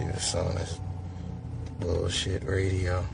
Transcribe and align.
She 0.00 0.06
was 0.06 0.34
on 0.34 0.54
this 0.54 0.80
bullshit 1.78 2.42
radio. 2.44 3.04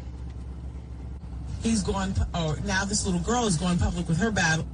He's 1.64 1.82
going, 1.82 2.14
oh, 2.32 2.56
now 2.64 2.84
this 2.84 3.04
little 3.04 3.20
girl 3.20 3.46
is 3.46 3.56
going 3.56 3.76
public 3.78 4.06
with 4.08 4.18
her 4.18 4.30
battle. 4.30 4.64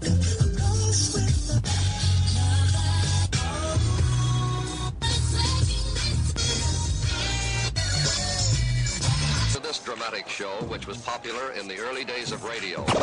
Show, 10.43 10.67
which 10.67 10.89
was 10.89 10.97
popular 10.99 11.53
in 11.53 11.69
the 11.69 11.79
early 11.79 12.05
days 12.05 12.33
of 12.33 12.43
radio. 12.43 12.85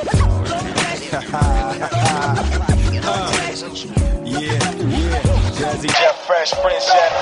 Yeah, 4.30 4.46
yeah, 4.46 4.60
Jazzy 5.58 5.88
Jeff, 5.88 6.16
Fresh 6.28 6.52
Prince 6.62 6.86
Jeff. 6.86 7.14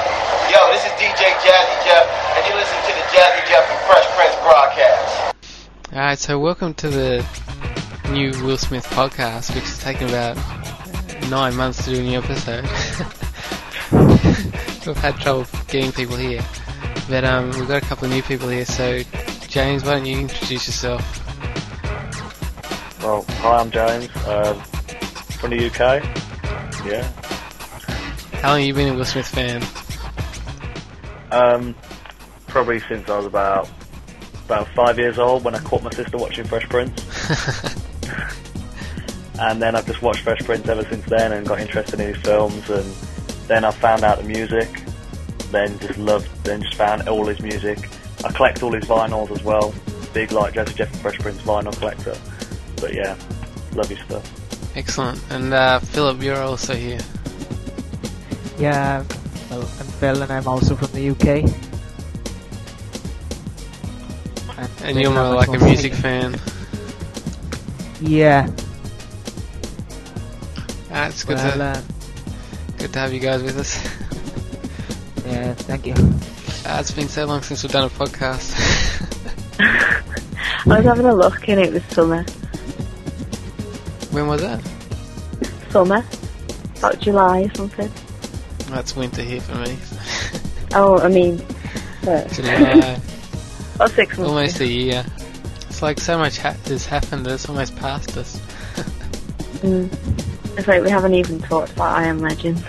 Yo, 0.51 0.71
this 0.71 0.83
is 0.85 0.91
DJ 0.93 1.23
Jazzy 1.45 1.77
Jeff, 1.85 2.05
and 2.35 2.47
you 2.47 2.53
listen 2.55 2.77
to 2.85 2.93
the 2.93 3.05
Jazzy 3.13 3.47
Jeff 3.47 3.69
and 3.69 3.79
Fresh 3.87 4.07
Prince 4.15 4.35
broadcast. 4.43 5.35
Alright, 5.93 6.19
so 6.19 6.37
welcome 6.39 6.73
to 6.75 6.89
the 6.89 7.25
new 8.11 8.31
Will 8.43 8.57
Smith 8.57 8.85
podcast, 8.87 9.55
which 9.55 9.63
has 9.63 9.79
taken 9.79 10.09
about 10.09 10.35
nine 11.29 11.55
months 11.55 11.85
to 11.85 11.93
do 11.93 11.99
a 11.99 12.03
new 12.03 12.17
episode. 12.19 12.63
We've 14.85 14.97
had 14.97 15.15
trouble 15.17 15.45
getting 15.67 15.91
people 15.91 16.17
here. 16.17 16.43
But 17.09 17.23
um, 17.23 17.51
we've 17.51 17.67
got 17.69 17.81
a 17.81 17.85
couple 17.85 18.05
of 18.05 18.11
new 18.11 18.21
people 18.21 18.49
here, 18.49 18.65
so 18.65 19.01
James, 19.57 19.83
why 19.83 19.95
don't 19.95 20.05
you 20.05 20.19
introduce 20.19 20.67
yourself? 20.67 21.01
Well, 23.01 23.25
hi, 23.27 23.57
I'm 23.57 23.71
James, 23.71 24.07
uh, 24.17 24.53
from 25.39 25.49
the 25.49 25.65
UK. 25.65 26.03
Yeah. 26.85 27.01
How 28.39 28.49
long 28.49 28.59
have 28.59 28.67
you 28.67 28.75
been 28.75 28.89
a 28.89 28.93
Will 28.93 29.03
Smith 29.03 29.25
fan? 29.25 29.63
Um, 31.31 31.73
probably 32.45 32.79
since 32.81 33.09
I 33.09 33.17
was 33.17 33.25
about 33.25 33.67
about 34.45 34.67
five 34.75 34.99
years 34.99 35.17
old 35.17 35.43
when 35.43 35.55
I 35.55 35.59
caught 35.61 35.81
my 35.81 35.89
sister 35.89 36.19
watching 36.19 36.45
Fresh 36.45 36.69
Prince, 36.69 37.01
and 39.39 39.59
then 39.59 39.75
I've 39.75 39.87
just 39.87 40.03
watched 40.03 40.19
Fresh 40.19 40.41
Prince 40.41 40.67
ever 40.67 40.83
since 40.83 41.07
then 41.07 41.31
and 41.31 41.47
got 41.47 41.59
interested 41.59 41.99
in 41.99 42.13
his 42.13 42.21
films, 42.21 42.69
and 42.69 42.85
then 43.47 43.65
I 43.65 43.71
found 43.71 44.03
out 44.03 44.19
the 44.19 44.23
music, 44.23 44.83
then 45.49 45.79
just 45.79 45.97
loved, 45.97 46.29
then 46.43 46.61
just 46.61 46.75
found 46.75 47.09
all 47.09 47.25
his 47.25 47.41
music. 47.41 47.89
I 48.27 48.31
collect 48.33 48.61
all 48.63 48.73
his 48.73 48.83
vinyls 48.85 49.31
as 49.31 49.41
well. 49.43 49.73
Big 50.13 50.31
like 50.31 50.53
Jazzy 50.55 50.75
Jeff 50.75 50.91
and 50.91 51.01
Fresh 51.01 51.19
Prince 51.19 51.41
vinyl 51.41 51.77
collector. 51.79 52.15
But 52.81 52.93
yeah, 52.93 53.15
love 53.73 53.87
his 53.89 53.99
stuff. 53.99 54.75
Excellent. 54.75 55.21
And 55.29 55.53
uh, 55.53 55.79
Philip, 55.79 56.21
you're 56.21 56.41
also 56.41 56.75
here. 56.75 56.99
Yeah, 58.59 59.03
well, 59.49 59.61
I'm 59.61 59.87
Phil 59.99 60.21
and 60.21 60.31
I'm 60.31 60.47
also 60.47 60.75
from 60.75 60.91
the 60.91 61.09
UK. 61.11 61.49
And 64.83 64.99
you're 64.99 65.11
more 65.11 65.33
like 65.35 65.49
a 65.49 65.63
music 65.63 65.93
fan. 65.93 66.35
Yeah, 68.01 68.47
Ah, 70.91 71.07
it's 71.07 71.23
good 71.23 71.37
well, 71.37 71.51
to 71.57 71.63
uh, 71.63 71.81
good 72.77 72.93
to 72.93 72.99
have 72.99 73.13
you 73.13 73.19
guys 73.19 73.41
with 73.43 73.57
us. 73.57 73.75
yeah, 75.25 75.53
thank 75.53 75.85
you. 75.85 75.93
Ah, 76.65 76.79
it's 76.79 76.91
been 76.91 77.07
so 77.07 77.25
long 77.25 77.41
since 77.41 77.63
we've 77.63 77.71
done 77.71 77.85
a 77.85 77.89
podcast. 77.89 78.53
I 79.59 80.77
was 80.77 80.85
having 80.85 81.05
a 81.05 81.13
look 81.15 81.47
and 81.47 81.59
it 81.61 81.71
was 81.73 81.83
summer. 81.85 82.23
when 84.11 84.27
was 84.27 84.41
that? 84.41 84.61
Summer? 85.69 86.03
About 86.77 86.99
July 86.99 87.43
or 87.43 87.53
something. 87.55 87.91
That's 88.69 88.95
winter 88.95 89.21
here 89.21 89.41
for 89.41 89.55
me. 89.55 89.77
Oh, 90.73 90.99
I 90.99 91.07
mean, 91.07 91.41
uh, 92.05 92.27
July, 92.27 92.51
about 93.75 93.89
six 93.91 94.17
months. 94.17 94.29
almost 94.29 94.59
a 94.59 94.67
year. 94.67 95.05
It's 95.69 95.81
like 95.81 95.97
so 95.97 96.17
much 96.17 96.39
ha- 96.39 96.57
has 96.65 96.85
happened 96.85 97.25
that 97.25 97.35
it's 97.35 97.47
almost 97.47 97.73
past 97.77 98.17
us. 98.17 98.37
Mm. 99.63 99.89
It's 100.57 100.67
like 100.67 100.83
we 100.83 100.89
haven't 100.89 101.13
even 101.13 101.39
talked 101.39 101.71
about 101.71 101.97
I 101.97 102.03
Am 102.03 102.19
Legend. 102.19 102.63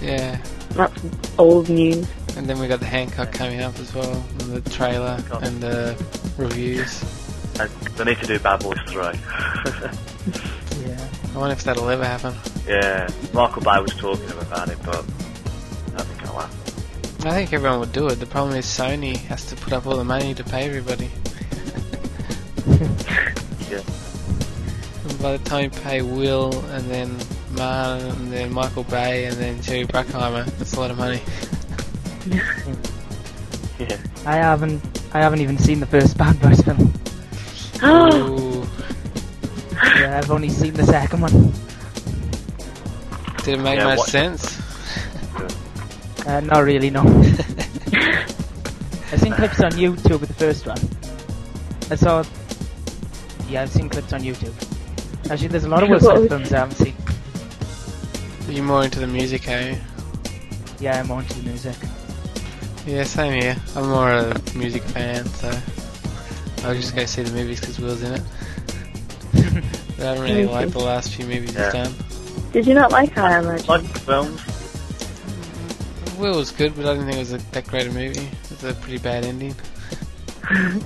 Yeah. 0.00 0.40
That's 0.70 1.02
old 1.38 1.68
news. 1.68 2.06
And 2.36 2.46
then 2.46 2.58
we 2.58 2.68
got 2.68 2.80
the 2.80 2.86
Hancock 2.86 3.32
coming 3.32 3.60
up 3.60 3.78
as 3.78 3.92
well, 3.94 4.24
and 4.40 4.62
the 4.62 4.70
trailer 4.70 5.22
and 5.42 5.60
the 5.60 5.94
reviews. 6.38 7.02
I, 7.60 7.66
they 7.96 8.04
need 8.04 8.18
to 8.18 8.26
do 8.26 8.38
Bad 8.38 8.60
Boys 8.60 8.78
3. 8.88 9.02
Yeah. 10.86 11.08
I 11.34 11.38
wonder 11.38 11.52
if 11.52 11.62
that'll 11.64 11.88
ever 11.90 12.04
happen. 12.04 12.34
yeah, 12.66 13.06
Michael 13.34 13.60
Bay 13.62 13.78
was 13.80 13.94
talking 13.96 14.30
about 14.30 14.68
it, 14.70 14.78
but 14.82 14.96
I 14.96 15.96
don't 15.96 16.06
think 16.06 16.22
it'll 16.22 16.38
happen. 16.38 16.56
I 17.28 17.30
think 17.34 17.52
everyone 17.52 17.80
would 17.80 17.92
do 17.92 18.06
it. 18.08 18.14
The 18.16 18.24
problem 18.26 18.56
is 18.56 18.64
Sony 18.64 19.16
has 19.16 19.44
to 19.50 19.56
put 19.56 19.74
up 19.74 19.86
all 19.86 19.96
the 19.98 20.04
money 20.04 20.32
to 20.34 20.42
pay 20.44 20.66
everybody. 20.66 21.10
Yeah. 23.70 23.82
And 25.08 25.22
by 25.22 25.36
the 25.36 25.44
time 25.44 25.64
you 25.64 25.70
pay 25.70 26.02
Will 26.02 26.52
and 26.70 26.90
then 26.90 27.16
Martin 27.52 28.08
and 28.10 28.32
then 28.32 28.52
Michael 28.52 28.82
Bay 28.84 29.26
and 29.26 29.36
then 29.36 29.60
Jerry 29.62 29.84
Bruckheimer, 29.84 30.44
that's 30.58 30.72
a 30.74 30.80
lot 30.80 30.90
of 30.90 30.98
money. 30.98 31.20
Yeah. 32.26 32.42
I 34.26 34.36
haven't, 34.36 34.82
I 35.14 35.20
haven't 35.20 35.40
even 35.40 35.56
seen 35.58 35.80
the 35.80 35.86
first 35.86 36.16
Bad 36.22 36.40
Boys 36.40 36.60
film. 36.60 36.92
Ooh. 37.84 38.66
Yeah, 39.96 40.18
I've 40.18 40.30
only 40.30 40.50
seen 40.50 40.74
the 40.74 40.84
second 40.84 41.20
one. 41.22 41.52
Did 43.44 43.58
it 43.58 43.62
make 43.62 43.78
Yeah, 43.78 43.84
much 43.96 44.00
sense? 44.10 44.58
Uh, 46.26 46.40
not 46.40 46.64
really, 46.64 46.90
no. 46.90 47.00
I've 49.12 49.20
seen 49.20 49.32
clips 49.32 49.60
on 49.60 49.72
YouTube 49.72 50.22
of 50.22 50.28
the 50.28 50.34
first 50.34 50.66
one. 50.66 50.78
I 51.90 51.94
saw. 51.96 52.24
Yeah, 53.48 53.62
I've 53.62 53.70
seen 53.70 53.88
clips 53.88 54.12
on 54.12 54.20
YouTube. 54.20 54.52
Actually, 55.30 55.48
there's 55.48 55.64
a 55.64 55.68
lot 55.68 55.82
of 55.82 55.88
Will 55.88 56.00
Smith 56.00 56.28
films 56.28 56.52
I 56.52 56.58
haven't 56.58 56.76
seen. 56.76 56.94
You're 58.48 58.64
more 58.64 58.84
into 58.84 59.00
the 59.00 59.06
music, 59.06 59.48
are 59.48 59.60
you? 59.60 59.76
Yeah, 60.78 61.00
I'm 61.00 61.08
more 61.08 61.20
into 61.20 61.34
the 61.40 61.48
music. 61.48 61.76
Yeah, 62.90 63.04
same 63.04 63.40
here. 63.40 63.56
I'm 63.76 63.88
more 63.88 64.10
of 64.10 64.54
a 64.54 64.58
music 64.58 64.82
fan, 64.82 65.24
so 65.26 65.48
I'll 66.64 66.74
just 66.74 66.94
go 66.96 67.04
see 67.04 67.22
the 67.22 67.30
movies 67.30 67.60
because 67.60 67.78
Will's 67.78 68.02
in 68.02 68.14
it. 68.14 68.22
but 69.96 70.06
I 70.06 70.14
don't 70.14 70.20
really 70.22 70.42
Me 70.42 70.48
like 70.48 70.66
too. 70.66 70.72
the 70.72 70.78
last 70.80 71.14
few 71.14 71.24
movies 71.24 71.54
Yeah. 71.54 71.64
he's 71.66 71.72
done. 71.72 71.94
Did 72.52 72.66
you 72.66 72.74
not 72.74 72.90
like 72.90 73.16
I 73.16 73.38
Am 73.38 73.44
Legend? 73.44 73.68
Like 73.68 73.82
the 73.92 73.98
films? 74.00 74.42
Will 76.18 76.36
was 76.36 76.50
good, 76.50 76.74
but 76.74 76.84
I 76.84 76.94
didn't 76.94 77.06
think 77.06 77.16
it 77.16 77.20
was 77.20 77.32
a, 77.32 77.38
that 77.52 77.66
great 77.68 77.86
a 77.86 77.90
movie. 77.92 78.26
It 78.26 78.50
was 78.50 78.64
a 78.64 78.74
pretty 78.74 78.98
bad 78.98 79.24
ending. 79.24 79.54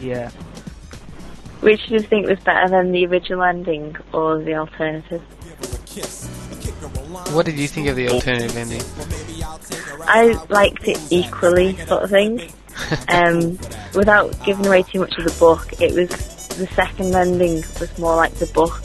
Yeah. 0.00 0.30
Which 1.60 1.86
do 1.86 1.94
you 1.94 2.00
think 2.00 2.26
was 2.26 2.40
better 2.40 2.68
than 2.68 2.90
the 2.92 3.06
original 3.06 3.42
ending 3.42 3.96
or 4.12 4.38
the 4.38 4.54
alternative? 4.54 5.22
What 7.32 7.46
did 7.46 7.56
you 7.58 7.68
think 7.68 7.88
of 7.88 7.96
the 7.96 8.08
alternative 8.08 8.56
ending? 8.56 8.82
I 10.06 10.32
liked 10.50 10.86
it 10.88 11.00
equally, 11.10 11.76
sort 11.86 12.02
of 12.04 12.10
thing. 12.10 12.40
Um, 13.08 13.52
without 13.94 14.34
giving 14.44 14.66
away 14.66 14.82
too 14.82 14.98
much 14.98 15.16
of 15.16 15.22
the 15.24 15.36
book, 15.38 15.80
it 15.80 15.94
was 15.94 16.08
the 16.56 16.66
second 16.74 17.14
ending 17.14 17.62
was 17.78 17.96
more 18.00 18.16
like 18.16 18.34
the 18.34 18.46
book, 18.46 18.82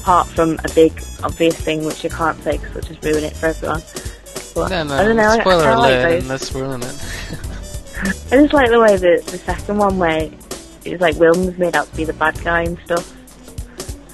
apart 0.00 0.26
from 0.26 0.58
a 0.64 0.68
big 0.74 0.92
obvious 1.22 1.54
thing 1.60 1.84
which 1.84 2.02
you 2.02 2.10
can't 2.10 2.36
say 2.42 2.58
because 2.58 2.76
it'll 2.78 2.88
just 2.94 3.04
ruin 3.04 3.22
it 3.22 3.36
for 3.36 3.46
everyone. 3.46 3.80
But 4.56 4.70
No, 4.70 4.82
no, 4.82 4.94
I 4.96 5.04
don't 5.04 5.16
know. 5.16 5.28
I- 5.28 5.38
spoiler 5.40 5.64
I, 5.68 5.74
like 5.76 5.92
alert, 6.04 6.20
and 6.22 6.30
that's 6.30 6.52
ruin 6.52 6.82
it. 6.82 6.96
I 8.32 8.36
just 8.42 8.52
like 8.52 8.70
the 8.70 8.80
way 8.80 8.96
the 8.96 9.22
the 9.30 9.38
second 9.38 9.76
one 9.78 9.98
where 9.98 10.28
it 10.84 10.90
was 10.90 11.00
like 11.00 11.14
Will's 11.14 11.56
made 11.58 11.76
out 11.76 11.88
to 11.92 11.96
be 11.96 12.02
the 12.04 12.14
bad 12.14 12.42
guy 12.42 12.62
and 12.62 12.76
stuff. 12.84 13.08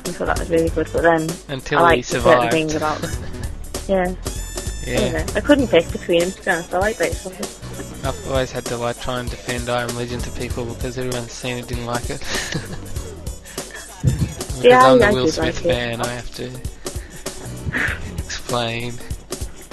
I 0.07 0.11
thought 0.13 0.27
that 0.27 0.39
was 0.39 0.51
really 0.51 0.69
good, 0.69 0.89
but 0.93 1.01
then 1.01 1.31
Until 1.49 1.79
I 1.79 1.97
he 1.97 2.03
certain 2.03 2.51
things 2.51 2.73
survived. 2.73 3.05
about 3.05 3.19
yeah. 3.89 4.15
I, 4.87 4.91
Yeah, 4.91 5.13
know. 5.13 5.25
I 5.35 5.41
couldn't 5.41 5.69
pick 5.69 5.91
between 5.93 6.21
them 6.21 6.31
to 6.33 6.43
be 6.45 6.51
honest. 6.51 6.75
I 6.75 6.79
like 6.79 6.99
both 6.99 7.27
of 7.27 7.39
them. 7.39 7.49
I've 8.05 8.29
always 8.29 8.53
had 8.53 8.65
to 8.67 8.77
like 8.77 9.01
try 9.01 9.21
and 9.21 9.29
defend 9.29 9.69
I 9.69 9.83
Am 9.83 9.97
Legend 9.97 10.23
to 10.25 10.31
people 10.33 10.65
because 10.65 10.99
everyone's 10.99 11.33
seen 11.33 11.59
it 11.59 11.67
didn't 11.69 11.87
like 11.87 12.11
it. 12.11 12.21
because 14.59 14.65
Yeah, 14.65 14.83
I'm 14.85 15.03
I 15.03 15.11
the 15.11 15.15
Will 15.15 15.29
Smith 15.29 15.65
like 15.65 15.75
fan, 15.75 16.01
I 16.01 16.09
have 16.09 16.31
to 16.37 16.51
explain. 18.19 18.95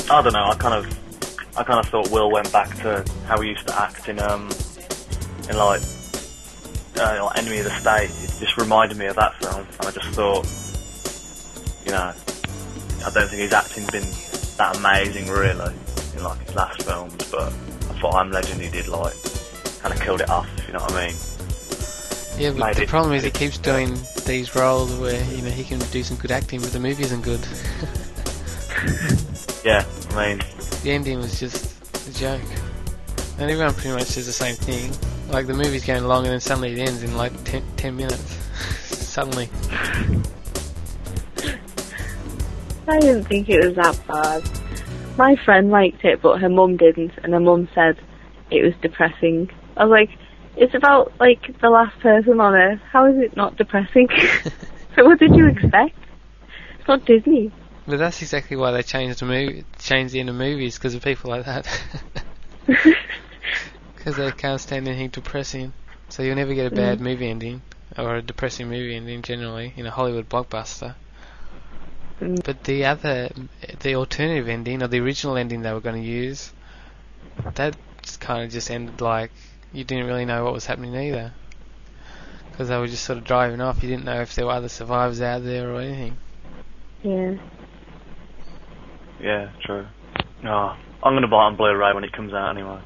I 0.09 0.21
don't 0.21 0.33
know. 0.33 0.45
I 0.45 0.55
kind 0.55 0.73
of, 0.73 1.57
I 1.57 1.63
kind 1.63 1.79
of 1.79 1.87
thought 1.87 2.09
Will 2.11 2.31
went 2.31 2.51
back 2.51 2.75
to 2.77 3.03
how 3.25 3.39
he 3.41 3.49
used 3.49 3.67
to 3.67 3.79
act 3.81 4.09
in 4.09 4.19
um, 4.19 4.49
in 5.49 5.57
like, 5.57 5.81
uh, 6.97 7.25
like 7.25 7.37
Enemy 7.37 7.59
of 7.59 7.65
the 7.65 7.79
State. 7.79 8.09
It 8.23 8.39
just 8.39 8.57
reminded 8.57 8.97
me 8.97 9.05
of 9.05 9.15
that 9.15 9.35
film, 9.41 9.65
and 9.79 9.87
I 9.87 9.91
just 9.91 10.07
thought, 10.09 10.45
you 11.85 11.91
know, 11.91 12.13
I 13.05 13.09
don't 13.11 13.29
think 13.29 13.41
his 13.41 13.53
acting's 13.53 13.89
been 13.91 14.03
that 14.57 14.77
amazing 14.77 15.27
really 15.29 15.73
in 16.15 16.23
like 16.23 16.39
his 16.45 16.55
last 16.55 16.81
films, 16.83 17.15
but 17.31 17.47
I 17.51 17.99
thought 17.99 18.15
I'm 18.15 18.31
Legend 18.31 18.61
he 18.61 18.69
did 18.69 18.87
like 18.87 19.13
kind 19.81 19.93
of 19.93 20.01
killed 20.01 20.21
it 20.21 20.29
off. 20.29 20.47
If 20.57 20.67
you 20.67 20.73
know 20.73 20.79
what 20.79 20.93
I 20.93 21.07
mean? 21.07 21.15
Yeah, 22.37 22.51
but 22.51 22.67
Made 22.67 22.75
the 22.75 22.83
it- 22.83 22.89
problem 22.89 23.13
is 23.13 23.23
he 23.23 23.31
keeps 23.31 23.57
doing 23.57 23.97
these 24.25 24.55
roles 24.55 24.93
where 24.95 25.23
you 25.31 25.41
know 25.41 25.49
he 25.51 25.63
can 25.63 25.79
do 25.91 26.03
some 26.03 26.17
good 26.17 26.31
acting, 26.31 26.59
but 26.61 26.71
the 26.71 26.79
movie 26.79 27.03
isn't 27.03 27.21
good. 27.21 27.41
Yeah, 29.65 29.83
I 30.11 30.27
mean, 30.35 30.43
The 30.83 30.91
ending 30.91 31.17
was 31.17 31.39
just 31.39 32.07
a 32.07 32.13
joke. 32.13 32.41
And 33.39 33.49
everyone 33.49 33.73
pretty 33.73 33.95
much 33.95 34.03
says 34.03 34.27
the 34.27 34.31
same 34.31 34.53
thing. 34.55 34.91
Like 35.31 35.47
the 35.47 35.55
movie's 35.55 35.83
going 35.83 36.03
long 36.03 36.23
and 36.25 36.33
then 36.33 36.39
suddenly 36.39 36.73
it 36.73 36.87
ends 36.87 37.01
in 37.01 37.17
like 37.17 37.31
10, 37.45 37.63
10 37.75 37.95
minutes. 37.95 38.21
suddenly. 38.85 39.49
I 42.87 42.99
didn't 42.99 43.25
think 43.25 43.49
it 43.49 43.65
was 43.65 43.75
that 43.75 44.07
bad. 44.07 45.17
My 45.17 45.35
friend 45.43 45.71
liked 45.71 46.03
it, 46.03 46.21
but 46.21 46.39
her 46.41 46.49
mum 46.49 46.77
didn't, 46.77 47.13
and 47.23 47.33
her 47.33 47.39
mum 47.39 47.67
said 47.73 47.97
it 48.51 48.63
was 48.63 48.73
depressing. 48.81 49.49
I 49.77 49.85
was 49.85 49.91
like, 49.91 50.09
it's 50.57 50.73
about 50.73 51.13
like 51.19 51.59
the 51.61 51.69
last 51.69 51.99
person 51.99 52.39
on 52.39 52.53
Earth. 52.53 52.81
How 52.91 53.05
is 53.07 53.17
it 53.17 53.35
not 53.35 53.57
depressing? 53.57 54.07
so 54.95 55.05
what 55.05 55.19
did 55.19 55.35
you 55.35 55.47
expect? 55.47 55.97
It's 56.79 56.87
not 56.87 57.05
Disney. 57.05 57.51
But 57.87 57.97
that's 57.97 58.21
exactly 58.21 58.57
why 58.57 58.71
they 58.71 58.83
changed 58.83 59.19
the 59.19 59.25
movie, 59.25 59.63
changed 59.79 60.13
the 60.13 60.19
end 60.19 60.29
of 60.29 60.35
movies 60.35 60.77
because 60.77 60.95
of 60.95 61.03
people 61.03 61.29
like 61.29 61.45
that. 61.45 61.67
Because 63.95 64.17
they 64.17 64.31
can't 64.31 64.61
stand 64.61 64.87
anything 64.87 65.09
depressing. 65.09 65.73
So 66.09 66.21
you'll 66.21 66.35
never 66.35 66.53
get 66.53 66.71
a 66.71 66.75
bad 66.75 66.99
Mm. 66.99 67.01
movie 67.01 67.29
ending 67.29 67.61
or 67.97 68.17
a 68.17 68.21
depressing 68.21 68.69
movie 68.69 68.95
ending 68.95 69.23
generally 69.23 69.73
in 69.75 69.87
a 69.87 69.91
Hollywood 69.91 70.29
blockbuster. 70.29 70.93
Mm. 72.19 72.43
But 72.43 72.63
the 72.63 72.85
other, 72.85 73.29
the 73.81 73.95
alternative 73.95 74.47
ending 74.47 74.81
or 74.81 74.87
the 74.87 74.99
original 74.99 75.37
ending 75.37 75.61
they 75.61 75.73
were 75.73 75.81
going 75.81 76.01
to 76.01 76.07
use, 76.07 76.53
that 77.55 77.75
kind 78.19 78.45
of 78.45 78.51
just 78.51 78.71
ended 78.71 79.01
like 79.01 79.31
you 79.73 79.83
didn't 79.83 80.07
really 80.07 80.25
know 80.25 80.43
what 80.45 80.53
was 80.53 80.65
happening 80.65 80.95
either. 80.95 81.33
Because 82.51 82.69
they 82.69 82.77
were 82.77 82.87
just 82.87 83.03
sort 83.03 83.17
of 83.17 83.25
driving 83.25 83.59
off. 83.59 83.83
You 83.83 83.89
didn't 83.89 84.05
know 84.05 84.21
if 84.21 84.33
there 84.35 84.45
were 84.45 84.53
other 84.53 84.69
survivors 84.69 85.21
out 85.21 85.43
there 85.43 85.71
or 85.71 85.81
anything. 85.81 86.17
Yeah. 87.03 87.35
Yeah, 89.19 89.51
true. 89.65 89.85
Oh, 90.45 90.77
I'm 91.03 91.13
gonna 91.15 91.27
buy 91.27 91.43
it 91.43 91.47
on 91.47 91.55
Blu-ray 91.57 91.93
when 91.93 92.03
it 92.03 92.13
comes 92.13 92.33
out 92.33 92.51
anyway. 92.51 92.81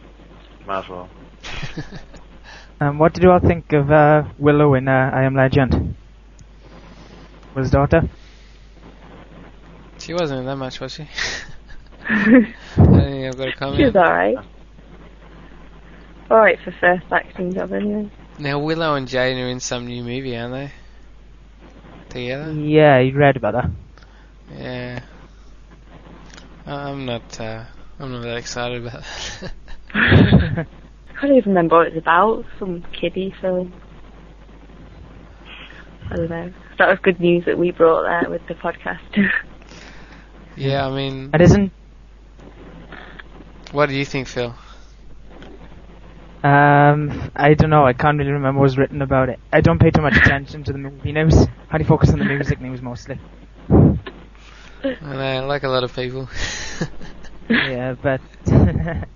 Might 0.65 0.83
as 0.83 0.89
well. 0.89 1.09
Um, 2.81 2.97
what 2.97 3.13
did 3.13 3.23
you 3.23 3.31
all 3.31 3.39
think 3.39 3.73
of 3.73 3.91
uh, 3.91 4.23
Willow 4.37 4.73
in 4.73 4.87
uh, 4.87 5.11
I 5.13 5.23
Am 5.23 5.35
Legend? 5.35 5.95
Was 7.53 7.71
daughter? 7.71 8.09
She 9.99 10.13
wasn't 10.13 10.39
in 10.39 10.45
that 10.45 10.55
much, 10.55 10.79
was 10.79 10.93
she? 10.93 11.07
I 12.07 12.25
don't 12.77 12.93
think 12.93 13.27
I've 13.27 13.37
got 13.37 13.47
a 13.47 13.53
comment. 13.53 13.77
She 13.77 13.85
was 13.85 13.95
alright. 13.95 14.37
Alright 16.31 16.59
for 16.63 16.71
first 16.79 17.05
acting 17.11 17.53
job 17.53 17.73
anyway. 17.73 18.09
Now 18.39 18.59
Willow 18.59 18.95
and 18.95 19.07
Jaden 19.07 19.43
are 19.43 19.49
in 19.49 19.59
some 19.59 19.85
new 19.85 20.03
movie, 20.03 20.37
aren't 20.37 20.53
they? 20.53 20.71
Together? 22.09 22.53
Yeah, 22.53 22.99
you 22.99 23.15
read 23.17 23.35
about 23.35 23.53
that. 23.53 23.71
Yeah. 24.57 25.01
I'm 26.65 27.05
not. 27.05 27.39
Uh, 27.39 27.65
I'm 27.99 28.11
not 28.11 28.21
that 28.21 28.37
excited 28.37 28.85
about 28.85 29.03
that. 29.41 29.53
I 29.93 30.65
can't 31.19 31.33
even 31.33 31.51
remember 31.51 31.77
what 31.77 31.87
it's 31.87 31.97
about. 31.97 32.45
Some 32.57 32.83
kiddie 32.93 33.35
film. 33.41 33.73
I 36.09 36.15
don't 36.15 36.29
know. 36.29 36.53
That 36.77 36.89
was 36.89 36.99
good 36.99 37.19
news 37.19 37.45
that 37.45 37.57
we 37.57 37.71
brought 37.71 38.03
there 38.03 38.29
with 38.29 38.47
the 38.47 38.53
podcast. 38.53 38.99
yeah, 40.59 40.87
I 40.87 40.91
mean, 40.95 41.33
It 41.33 41.41
isn't. 41.41 41.73
what 43.71 43.89
do 43.89 43.95
you 43.95 44.05
think, 44.05 44.27
Phil? 44.27 44.55
Um, 46.43 47.31
I 47.35 47.53
don't 47.55 47.69
know. 47.69 47.85
I 47.85 47.93
can't 47.93 48.17
really 48.17 48.31
remember 48.31 48.59
what 48.59 48.63
was 48.63 48.77
written 48.77 49.01
about 49.01 49.29
it. 49.29 49.39
I 49.51 49.61
don't 49.61 49.79
pay 49.79 49.91
too 49.91 50.01
much 50.01 50.17
attention 50.17 50.63
to 50.65 50.73
the 50.73 50.79
movie 50.79 51.11
news. 51.13 51.47
I 51.69 51.75
only 51.75 51.85
focus 51.85 52.11
on 52.11 52.19
the 52.19 52.25
music 52.25 52.59
news 52.61 52.81
mostly. 52.81 53.21
I 55.01 55.13
know, 55.15 55.47
like 55.47 55.63
a 55.63 55.69
lot 55.69 55.83
of 55.83 55.93
people. 55.95 56.29
yeah, 57.49 57.95
but 58.01 58.21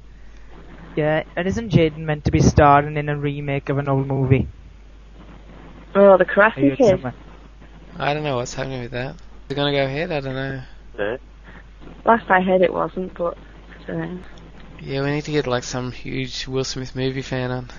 yeah, 0.95 1.23
and 1.35 1.47
isn't 1.47 1.71
Jaden 1.71 1.99
meant 1.99 2.25
to 2.25 2.31
be 2.31 2.41
starring 2.41 2.97
in 2.97 3.09
a 3.09 3.17
remake 3.17 3.69
of 3.69 3.77
an 3.77 3.87
old 3.87 4.07
movie? 4.07 4.49
oh, 5.95 6.17
the 6.17 6.25
I 6.55 6.59
Karate 6.59 6.73
Kid. 6.75 6.83
somewhere. 6.83 7.15
I 7.95 8.13
don't 8.13 8.23
know 8.23 8.37
what's 8.37 8.53
happening 8.53 8.81
with 8.81 8.91
that. 8.91 9.15
Is 9.15 9.21
it 9.51 9.55
gonna 9.55 9.71
go 9.71 9.85
ahead? 9.85 10.11
I 10.11 10.19
don't 10.21 10.35
know. 10.35 10.63
Yeah. 10.97 11.17
Last 12.05 12.29
I 12.29 12.41
heard 12.41 12.61
it 12.61 12.73
wasn't, 12.73 13.13
but 13.15 13.37
I. 13.87 14.17
Yeah, 14.79 15.01
we 15.03 15.11
need 15.11 15.25
to 15.25 15.31
get 15.31 15.47
like 15.47 15.63
some 15.63 15.91
huge 15.91 16.47
Will 16.47 16.63
Smith 16.63 16.95
movie 16.95 17.21
fan 17.21 17.51
on. 17.51 17.69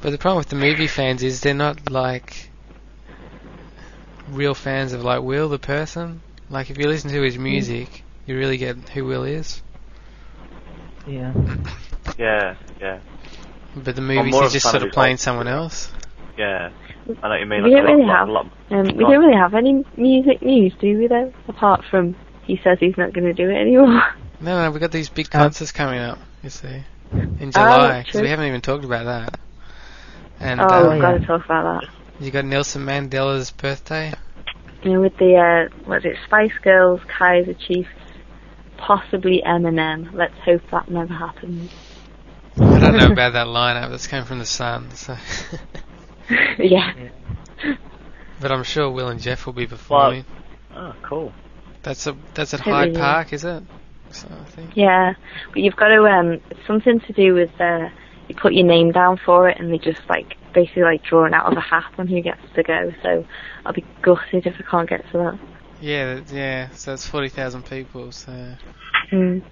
But 0.00 0.10
the 0.10 0.18
problem 0.18 0.38
with 0.38 0.48
the 0.48 0.56
movie 0.56 0.86
fans 0.88 1.22
is 1.22 1.40
they're 1.40 1.54
not 1.54 1.90
like 1.90 2.50
real 4.28 4.54
fans 4.54 4.92
of 4.92 5.02
like 5.04 5.22
Will 5.22 5.48
the 5.48 5.58
person. 5.58 6.20
Like 6.50 6.70
if 6.70 6.78
you 6.78 6.86
listen 6.88 7.10
to 7.10 7.22
his 7.22 7.38
music, 7.38 8.04
you 8.26 8.36
really 8.36 8.56
get 8.56 8.76
who 8.90 9.04
Will 9.04 9.24
is. 9.24 9.62
Yeah. 11.06 11.32
Yeah, 12.18 12.54
yeah, 12.80 13.00
But 13.76 13.94
the 13.94 14.00
movies 14.00 14.34
of 14.34 14.44
he's 14.44 14.52
just 14.54 14.70
sort 14.70 14.82
of 14.82 14.88
of 14.88 14.94
playing 14.94 15.12
old- 15.12 15.20
someone 15.20 15.48
else. 15.48 15.92
yeah. 16.38 16.70
I 17.06 17.10
know 17.10 17.28
what 17.28 17.40
you 17.40 17.46
mean. 17.46 17.62
We 17.62 17.70
like, 17.74 17.82
don't 17.84 17.90
a 17.90 17.96
really 17.96 18.06
lot, 18.08 18.18
have. 18.18 18.28
lot, 18.28 18.46
Um, 18.70 18.96
we 18.96 19.04
don't 19.04 19.20
really 19.22 19.36
have 19.36 19.52
any 19.54 19.84
music 19.98 20.40
news, 20.40 20.72
do 20.80 20.96
we 20.98 21.08
though? 21.08 21.30
Apart 21.46 21.84
from 21.90 22.16
he 22.46 22.60
says 22.62 22.78
he's 22.80 22.96
not 22.96 23.12
going 23.12 23.24
to 23.26 23.32
do 23.34 23.48
it 23.50 23.54
anymore. 23.56 24.02
No, 24.40 24.62
no, 24.64 24.70
we've 24.70 24.80
got 24.80 24.92
these 24.92 25.08
big 25.08 25.26
Uh, 25.28 25.38
concerts 25.38 25.72
coming 25.72 25.98
up, 25.98 26.18
you 26.42 26.50
see, 26.50 26.82
in 27.12 27.50
July, 27.52 27.52
July. 27.52 28.02
'cause 28.04 28.12
true. 28.12 28.22
we 28.22 28.28
haven't 28.28 28.46
even 28.46 28.60
talked 28.60 28.84
about 28.84 29.04
that. 29.06 29.38
And 30.40 30.60
oh, 30.60 30.64
uh, 30.64 30.92
we've 30.92 31.00
got 31.00 31.12
to 31.12 31.26
talk 31.26 31.44
about 31.44 31.80
that. 31.80 31.90
you 32.20 32.30
got 32.30 32.44
Nelson 32.44 32.84
Mandela's 32.84 33.50
birthday. 33.50 34.12
You 34.82 34.92
know, 34.92 35.00
with 35.00 35.16
the 35.16 35.36
uh, 35.36 35.74
what's 35.86 36.04
it, 36.04 36.16
Spice 36.26 36.52
Girls, 36.62 37.00
Kaiser 37.08 37.54
Chiefs, 37.54 37.88
possibly 38.76 39.42
Eminem. 39.44 40.12
Let's 40.12 40.38
hope 40.44 40.62
that 40.70 40.90
never 40.90 41.14
happens. 41.14 41.70
I 42.60 42.78
don't 42.78 42.96
know 42.98 43.06
about 43.12 43.32
that 43.32 43.46
lineup. 43.46 43.90
That's 43.90 44.06
came 44.06 44.24
from 44.24 44.38
the 44.38 44.46
Sun. 44.46 44.90
So. 44.94 45.16
yeah. 46.58 46.92
but 48.40 48.52
I'm 48.52 48.62
sure 48.64 48.90
Will 48.90 49.08
and 49.08 49.20
Jeff 49.20 49.46
will 49.46 49.54
be 49.54 49.66
performing. 49.66 50.24
Oh, 50.74 50.94
cool. 51.02 51.32
That's 51.86 52.04
a 52.08 52.16
that's 52.34 52.52
at 52.52 52.60
It 52.60 52.64
Hyde 52.64 52.88
really. 52.88 53.00
Park, 53.00 53.32
is 53.32 53.44
it? 53.44 53.62
So 54.10 54.26
I 54.28 54.44
think. 54.50 54.76
Yeah, 54.76 55.14
but 55.52 55.62
you've 55.62 55.76
got 55.76 55.88
to 55.88 56.02
um, 56.04 56.40
it's 56.50 56.66
something 56.66 56.98
to 56.98 57.12
do 57.12 57.32
with 57.32 57.60
uh, 57.60 57.88
you 58.26 58.34
put 58.34 58.54
your 58.54 58.66
name 58.66 58.90
down 58.90 59.20
for 59.24 59.48
it, 59.48 59.60
and 59.60 59.72
they 59.72 59.78
just 59.78 60.00
like 60.08 60.36
basically 60.52 60.82
like 60.82 61.04
drawing 61.04 61.32
out 61.32 61.46
of 61.46 61.56
a 61.56 61.60
hat 61.60 61.84
on 61.96 62.08
who 62.08 62.20
gets 62.20 62.40
to 62.56 62.64
go. 62.64 62.92
So 63.04 63.24
I'll 63.64 63.72
be 63.72 63.84
gutted 64.02 64.48
if 64.48 64.54
I 64.58 64.68
can't 64.68 64.88
get 64.90 65.04
to 65.12 65.18
that. 65.18 65.38
Yeah, 65.80 66.16
that- 66.16 66.32
yeah. 66.32 66.70
So 66.70 66.92
it's 66.92 67.06
forty 67.06 67.28
thousand 67.28 67.66
people. 67.66 68.10
So 68.10 68.32
Mm. 69.12 69.44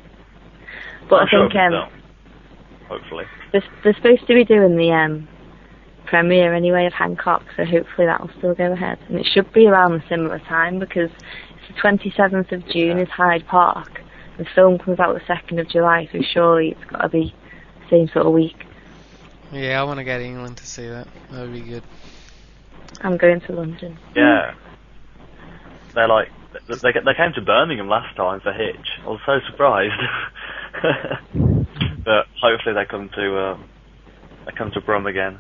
But 1.08 1.16
I'm 1.16 1.26
I 1.28 1.30
think 1.30 1.54
it'll 1.54 1.82
um, 1.84 1.90
Hopefully. 2.88 3.26
they're, 3.52 3.62
they're 3.84 3.94
supposed 3.94 4.26
to 4.26 4.34
be 4.34 4.44
doing 4.44 4.76
the 4.76 4.90
um, 4.90 5.28
premiere 6.06 6.52
anyway 6.52 6.86
of 6.86 6.92
Hancock, 6.92 7.44
so 7.56 7.64
hopefully 7.64 8.08
that 8.08 8.20
will 8.20 8.30
still 8.38 8.54
go 8.54 8.72
ahead. 8.72 8.98
And 9.08 9.18
it 9.20 9.26
should 9.32 9.52
be 9.52 9.68
around 9.68 9.92
a 9.92 10.08
similar 10.08 10.40
time 10.40 10.80
because 10.80 11.10
it's 11.12 11.53
the 11.68 11.74
27th 11.74 12.52
of 12.52 12.66
June 12.68 12.98
is 12.98 13.08
Hyde 13.08 13.46
Park. 13.46 14.00
The 14.38 14.46
film 14.54 14.78
comes 14.78 14.98
out 14.98 15.14
the 15.14 15.20
2nd 15.20 15.60
of 15.60 15.68
July, 15.68 16.08
so 16.12 16.18
surely 16.32 16.70
it's 16.70 16.90
got 16.90 17.02
to 17.02 17.08
be 17.08 17.34
the 17.80 17.90
same 17.90 18.08
sort 18.08 18.26
of 18.26 18.32
week. 18.32 18.64
yeah, 19.52 19.80
I 19.80 19.84
want 19.84 19.98
to 19.98 20.04
go 20.04 20.18
to 20.18 20.24
England 20.24 20.56
to 20.58 20.66
see 20.66 20.88
that. 20.88 21.06
That 21.30 21.42
would 21.42 21.52
be 21.52 21.60
good. 21.60 21.82
I'm 23.00 23.16
going 23.16 23.40
to 23.42 23.52
London. 23.52 23.98
Yeah. 24.14 24.54
They're 25.94 26.08
like 26.08 26.28
they 26.68 26.74
they 26.74 26.92
they 26.92 27.14
came 27.14 27.32
to 27.34 27.40
Birmingham 27.40 27.88
last 27.88 28.16
time 28.16 28.40
for 28.40 28.52
Hitch. 28.52 28.88
I 29.02 29.06
was 29.06 29.20
so 29.26 29.38
surprised. 29.50 30.00
but 32.04 32.26
hopefully 32.40 32.74
they 32.74 32.84
come 32.84 33.10
to 33.10 33.36
uh, 33.36 33.58
they 34.46 34.52
come 34.52 34.70
to 34.72 34.80
Brum 34.80 35.06
again. 35.06 35.38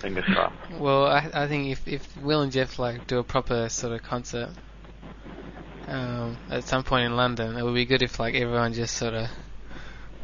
Fingers 0.00 0.24
crossed. 0.24 0.54
Well, 0.78 1.06
I 1.06 1.28
I 1.32 1.48
think 1.48 1.68
if 1.68 1.86
if 1.86 2.16
Will 2.22 2.42
and 2.42 2.52
Jeff 2.52 2.78
like 2.78 3.06
do 3.06 3.18
a 3.18 3.24
proper 3.24 3.68
sort 3.68 3.92
of 3.92 4.02
concert 4.02 4.50
um, 5.88 6.36
at 6.50 6.64
some 6.64 6.82
point 6.84 7.06
in 7.06 7.16
London, 7.16 7.56
it 7.56 7.62
would 7.62 7.74
be 7.74 7.84
good 7.84 8.02
if 8.02 8.18
like 8.20 8.34
everyone 8.34 8.72
just 8.72 8.96
sort 8.96 9.14
of 9.14 9.28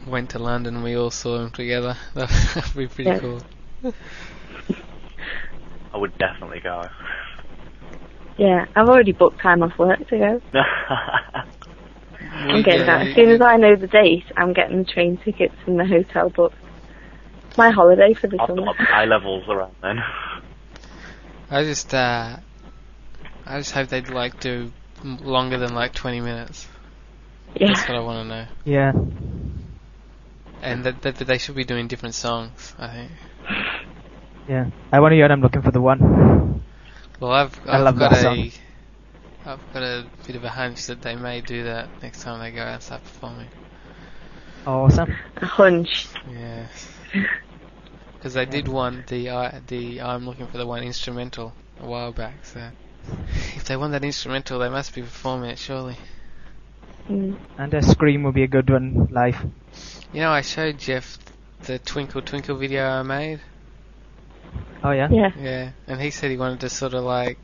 went 0.07 0.31
to 0.31 0.39
London 0.39 0.75
and 0.77 0.85
we 0.85 0.97
all 0.97 1.11
saw 1.11 1.39
them 1.39 1.51
together. 1.51 1.97
That 2.15 2.73
would 2.75 2.89
be 2.89 2.89
pretty 2.89 3.11
Yeah. 3.11 3.19
cool. 3.21 3.43
I 5.93 5.97
would 5.97 6.17
definitely 6.19 6.61
go. 6.61 6.83
Yeah, 8.37 8.67
I've 8.75 8.89
already 8.89 9.13
booked 9.13 9.41
time 9.41 9.63
off 9.63 9.79
work 9.79 10.07
to 10.09 10.19
go. 10.19 10.41
I'm 12.21 12.63
getting 12.63 12.87
that. 12.87 13.07
As 13.09 13.15
soon 13.15 13.31
as 13.31 13.41
I 13.41 13.57
know 13.57 13.77
the 13.77 13.87
date, 13.87 14.25
I'm 14.37 14.53
getting 14.53 14.79
the 14.79 14.85
train 14.85 15.17
tickets 15.19 15.55
and 15.67 15.79
the 15.79 15.87
hotel 15.87 16.31
booked. 16.31 16.57
My 17.57 17.71
holiday 17.71 18.13
for 18.15 18.27
the 18.27 18.41
I've 18.41 18.49
summer. 18.49 18.65
got 18.65 18.77
high 18.77 19.05
levels 19.05 19.45
around 19.49 19.75
then. 19.81 19.99
I 21.51 21.63
just 21.63 21.95
uh, 21.95 22.37
I 23.47 23.59
just 23.59 23.71
hope 23.71 23.89
they'd 23.89 24.09
like 24.09 24.41
do 24.41 24.73
m- 24.73 24.73
longer 25.05 25.59
than 25.59 25.75
like 25.75 25.95
20 25.95 26.21
minutes. 26.21 26.67
That's 27.59 27.83
what 27.89 27.97
I 27.97 28.01
want 28.01 28.29
to 28.29 28.35
know. 28.35 28.47
Yeah. 28.65 28.93
And 30.63 30.85
that, 30.85 31.03
that, 31.03 31.17
that 31.17 31.25
they 31.27 31.39
should 31.39 31.55
be 31.55 31.65
doing 31.65 31.87
different 31.89 32.15
songs. 32.15 32.75
I 32.79 32.89
think. 32.89 33.13
Yeah. 34.49 34.71
I 34.93 35.01
want 35.01 35.13
to 35.13 35.17
hear 35.17 35.27
I'm 35.31 35.41
looking 35.41 35.63
for 35.63 35.71
the 35.71 35.81
one. 35.81 36.63
Well, 37.21 37.31
I've 37.33 37.61
I 37.67 37.79
I've 37.79 37.85
love 37.85 37.99
got 37.99 38.11
that 38.11 38.19
a 38.19 38.23
song. 38.23 38.51
have 39.45 39.61
got 39.73 39.83
a 39.83 40.07
bit 40.27 40.37
of 40.37 40.45
a 40.45 40.49
hunch 40.51 40.87
that 40.87 41.03
they 41.03 41.15
may 41.17 41.41
do 41.41 41.65
that 41.65 41.89
next 42.03 42.23
time 42.23 42.41
they 42.41 42.51
go 42.51 42.63
out 42.63 42.75
and 42.75 42.83
start 42.83 43.05
performing. 43.05 43.49
Awesome. 44.67 45.15
a 45.37 45.47
hunch. 45.47 46.09
Yeah. 46.31 46.67
Because 48.17 48.35
they 48.35 48.47
did 48.47 48.67
one 48.69 49.05
the 49.07 49.31
I 49.31 49.61
the 49.67 50.01
I'm 50.01 50.27
looking 50.27 50.47
for 50.49 50.57
the 50.59 50.67
one 50.67 50.83
instrumental 50.83 51.53
a 51.81 51.87
while 51.87 52.13
back. 52.13 52.45
So 52.45 52.71
if 53.57 53.65
they 53.65 53.77
want 53.77 53.93
that 53.93 54.05
instrumental, 54.05 54.59
they 54.59 54.69
must 54.69 54.95
be 54.95 55.03
performing 55.03 55.51
it 55.51 55.59
surely. 55.59 55.97
Mm. 57.09 57.37
And 57.59 57.75
a 57.75 57.83
Scream 57.83 58.23
would 58.23 58.35
be 58.35 58.45
a 58.45 58.49
good 58.49 58.71
one 58.71 59.09
live. 59.11 59.37
You 60.13 60.21
know, 60.21 60.31
I 60.31 60.41
showed 60.41 60.79
Jeff 60.79 61.19
the 61.65 61.79
Twinkle 61.79 62.23
Twinkle 62.23 62.57
video 62.57 62.87
I 62.87 63.03
made. 63.03 63.41
Oh 64.83 64.91
yeah. 64.91 65.09
Yeah. 65.11 65.31
Yeah, 65.39 65.71
and 65.87 66.01
he 66.01 66.11
said 66.11 66.31
he 66.31 66.37
wanted 66.37 66.61
to 66.61 66.69
sort 66.69 66.95
of 66.95 67.05
like 67.05 67.39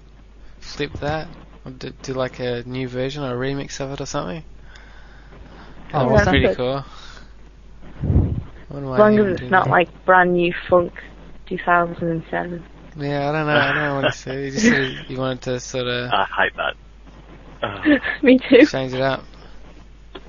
flip 0.60 0.92
that, 1.00 1.28
or 1.64 1.72
do, 1.72 1.90
do 2.02 2.12
like 2.14 2.38
a 2.38 2.62
new 2.66 2.88
version 2.88 3.22
or 3.22 3.34
a 3.34 3.38
remix 3.38 3.80
of 3.80 3.92
it 3.92 4.00
or 4.00 4.06
something. 4.06 4.44
Oh, 5.92 6.06
that 6.06 6.10
was 6.10 6.22
pretty 6.22 6.46
Good. 6.46 6.56
cool. 6.56 6.84
What 8.68 8.82
am 8.82 8.88
I 8.88 8.94
As 8.94 8.98
long 8.98 9.18
as 9.18 9.40
it's 9.40 9.50
not 9.50 9.68
like 9.68 10.04
brand 10.04 10.34
new 10.34 10.54
funk 10.68 10.92
2007. 11.46 12.64
Yeah, 12.96 13.28
I 13.28 13.32
don't 13.32 13.46
know. 13.46 13.56
I 13.56 13.72
don't 13.72 13.82
know 13.82 13.94
what 13.96 14.04
he 14.06 14.10
said. 14.12 14.44
He 14.44 14.50
just 14.50 14.66
said 14.66 14.92
he 15.06 15.16
wanted 15.16 15.42
to 15.42 15.60
sort 15.60 15.86
of 15.86 16.10
I 16.10 16.24
hate 16.24 16.52
that. 16.56 16.74
Ugh, 17.62 18.00
Me 18.22 18.38
too. 18.38 18.66
change 18.66 18.92
it 18.94 19.00
up. 19.00 19.24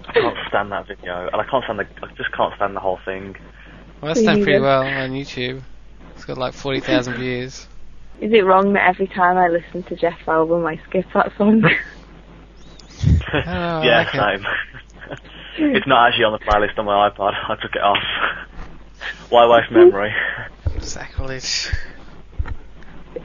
I 0.08 0.14
can't 0.14 0.38
stand 0.50 0.72
that 0.72 0.88
video, 0.88 1.28
and 1.32 1.36
I 1.42 1.46
can't 1.46 1.64
stand 1.64 1.80
the. 1.80 1.88
I 2.04 2.12
just 2.16 2.32
can't 2.34 2.54
stand 2.56 2.76
the 2.76 2.80
whole 2.80 3.00
thing. 3.06 3.36
Well, 4.02 4.14
that's 4.14 4.24
done 4.24 4.44
pretty 4.44 4.60
well 4.60 4.82
on 4.82 5.12
YouTube. 5.12 5.62
It's 6.16 6.26
got 6.26 6.38
like 6.38 6.54
40,000 6.54 7.14
views. 7.18 7.68
Is 8.20 8.32
it 8.34 8.46
wrong 8.46 8.74
that 8.74 8.88
every 8.88 9.08
time 9.08 9.38
I 9.38 9.48
listen 9.48 9.84
to 9.84 9.96
Jeff's 9.96 10.28
album 10.28 10.66
I 10.66 10.80
skip 10.88 11.06
that 11.14 11.32
song? 11.38 11.64
I 13.04 13.32
don't 13.32 13.46
know, 13.46 13.52
I 13.52 13.86
yeah, 13.86 14.10
like 14.14 14.42
it. 14.42 15.20
it's 15.76 15.88
not 15.88 16.10
actually 16.10 16.26
on 16.26 16.34
the 16.34 16.40
playlist 16.46 16.78
on 16.78 16.86
my 16.86 17.10
iPod. 17.10 17.34
I 17.50 17.56
took 17.62 17.74
it 17.74 17.82
off. 17.82 17.98
Why 19.30 19.48
waste 19.48 19.72
memory? 19.72 20.14
Sacrilege. 20.80 21.72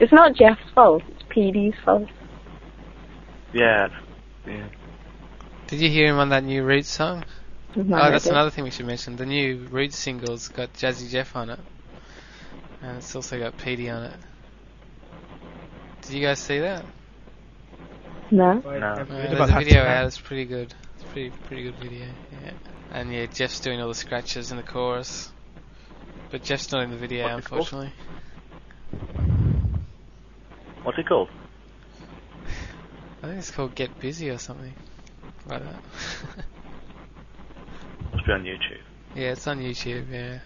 It's 0.01 0.13
not 0.13 0.35
Jeff's 0.35 0.71
fault, 0.75 1.03
it's 1.09 1.23
PD's 1.25 1.77
fault. 1.85 2.09
yeah. 3.53 3.89
yeah. 4.47 4.69
Did 5.67 5.81
you 5.81 5.91
hear 5.91 6.07
him 6.07 6.19
on 6.19 6.29
that 6.29 6.45
new 6.45 6.63
Roots 6.63 6.89
song? 6.89 7.25
No 7.75 7.99
oh, 7.99 8.11
that's 8.11 8.27
another 8.27 8.51
thing 8.51 8.65
we 8.65 8.71
should 8.71 8.87
mention. 8.87 9.17
The 9.17 9.27
new 9.27 9.67
Roots 9.71 9.97
single's 9.97 10.49
got 10.49 10.73
Jazzy 10.75 11.11
Jeff 11.11 11.35
on 11.37 11.51
it. 11.51 11.59
And 12.83 12.99
it's 12.99 13.15
also 13.15 13.39
got 13.39 13.59
PD 13.59 13.95
on 13.95 14.05
it. 14.05 14.15
Did 16.03 16.13
you 16.13 16.23
guys 16.23 16.39
see 16.39 16.61
that? 16.61 16.85
No. 18.31 18.55
No. 18.55 18.61
Uh, 18.63 18.97
Read 18.99 19.09
there's 19.09 19.33
about 19.33 19.49
a 19.49 19.53
that 19.53 19.65
video 19.65 19.83
out. 19.83 20.07
It's 20.07 20.19
pretty 20.19 20.45
good. 20.45 20.73
It's 20.95 21.05
pretty 21.11 21.31
pretty 21.49 21.65
good 21.65 21.75
video. 21.77 22.07
Yeah. 22.45 22.53
And 22.93 23.13
yeah, 23.13 23.27
Jeff's 23.27 23.61
doing 23.61 23.81
all 23.81 23.89
the 23.89 23.95
scratches 23.95 24.53
in 24.53 24.57
the 24.57 24.63
chorus, 24.63 25.31
but 26.31 26.43
Jeff's 26.43 26.71
not 26.73 26.85
in 26.85 26.91
the 26.91 26.97
video, 26.97 27.25
What's 27.25 27.47
it 27.47 27.53
unfortunately. 27.53 27.93
What's 30.87 30.99
it 31.01 31.09
called? 31.09 31.29
I 33.21 33.27
think 33.27 33.41
it's 33.41 33.51
called 33.51 33.75
Get 33.75 33.99
Busy 33.99 34.31
or 34.31 34.39
something 34.39 34.73
like 35.45 35.61
that. 35.61 35.81
Must 38.13 38.25
be 38.25 38.33
on 38.33 38.45
YouTube. 38.45 38.79
yeah, 39.17 39.33
it's 39.33 39.49
on 39.49 39.59
YouTube. 39.59 40.09
Yeah. 40.09 40.39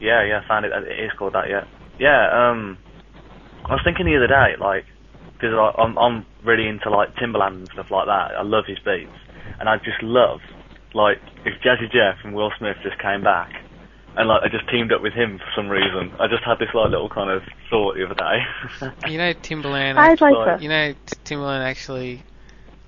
Yeah, 0.00 0.24
yeah, 0.26 0.40
I 0.44 0.48
found 0.48 0.66
it. 0.66 0.72
It 0.72 1.04
is 1.04 1.12
called 1.16 1.34
that. 1.34 1.48
Yeah. 1.48 1.62
Yeah. 2.00 2.50
Um, 2.50 2.78
I 3.66 3.74
was 3.74 3.82
thinking 3.84 4.06
the 4.06 4.16
other 4.16 4.26
day, 4.26 4.56
like, 4.60 4.84
because 5.34 5.54
I'm 5.78 5.96
I'm 5.96 6.26
really 6.44 6.66
into 6.66 6.90
like 6.90 7.14
Timbaland 7.22 7.54
and 7.54 7.68
stuff 7.72 7.92
like 7.92 8.06
that. 8.06 8.32
I 8.36 8.42
love 8.42 8.64
his 8.66 8.80
beats, 8.80 9.14
and 9.60 9.68
I 9.68 9.76
just 9.76 10.02
love 10.02 10.40
like 10.92 11.18
if 11.44 11.54
Jazzy 11.62 11.88
Jeff 11.92 12.16
and 12.24 12.34
Will 12.34 12.50
Smith 12.58 12.78
just 12.82 12.98
came 12.98 13.22
back. 13.22 13.52
And 14.16 14.28
like 14.28 14.42
I 14.42 14.48
just 14.48 14.68
teamed 14.68 14.92
up 14.92 15.02
with 15.02 15.12
him 15.12 15.38
for 15.38 15.46
some 15.54 15.68
reason. 15.68 16.12
I 16.18 16.26
just 16.26 16.42
had 16.44 16.58
this 16.58 16.68
like 16.74 16.90
little 16.90 17.08
kind 17.08 17.30
of 17.30 17.42
thought 17.68 17.94
the 17.96 18.04
other 18.04 18.14
day. 18.14 18.90
You 19.10 19.18
know 19.18 19.32
Timbaland. 19.34 19.96
I'd 19.96 20.20
like 20.20 20.34
like- 20.34 20.46
that. 20.46 20.62
You 20.62 20.68
know 20.68 20.92
T- 20.92 21.16
Timbaland 21.24 21.64
actually, 21.64 22.22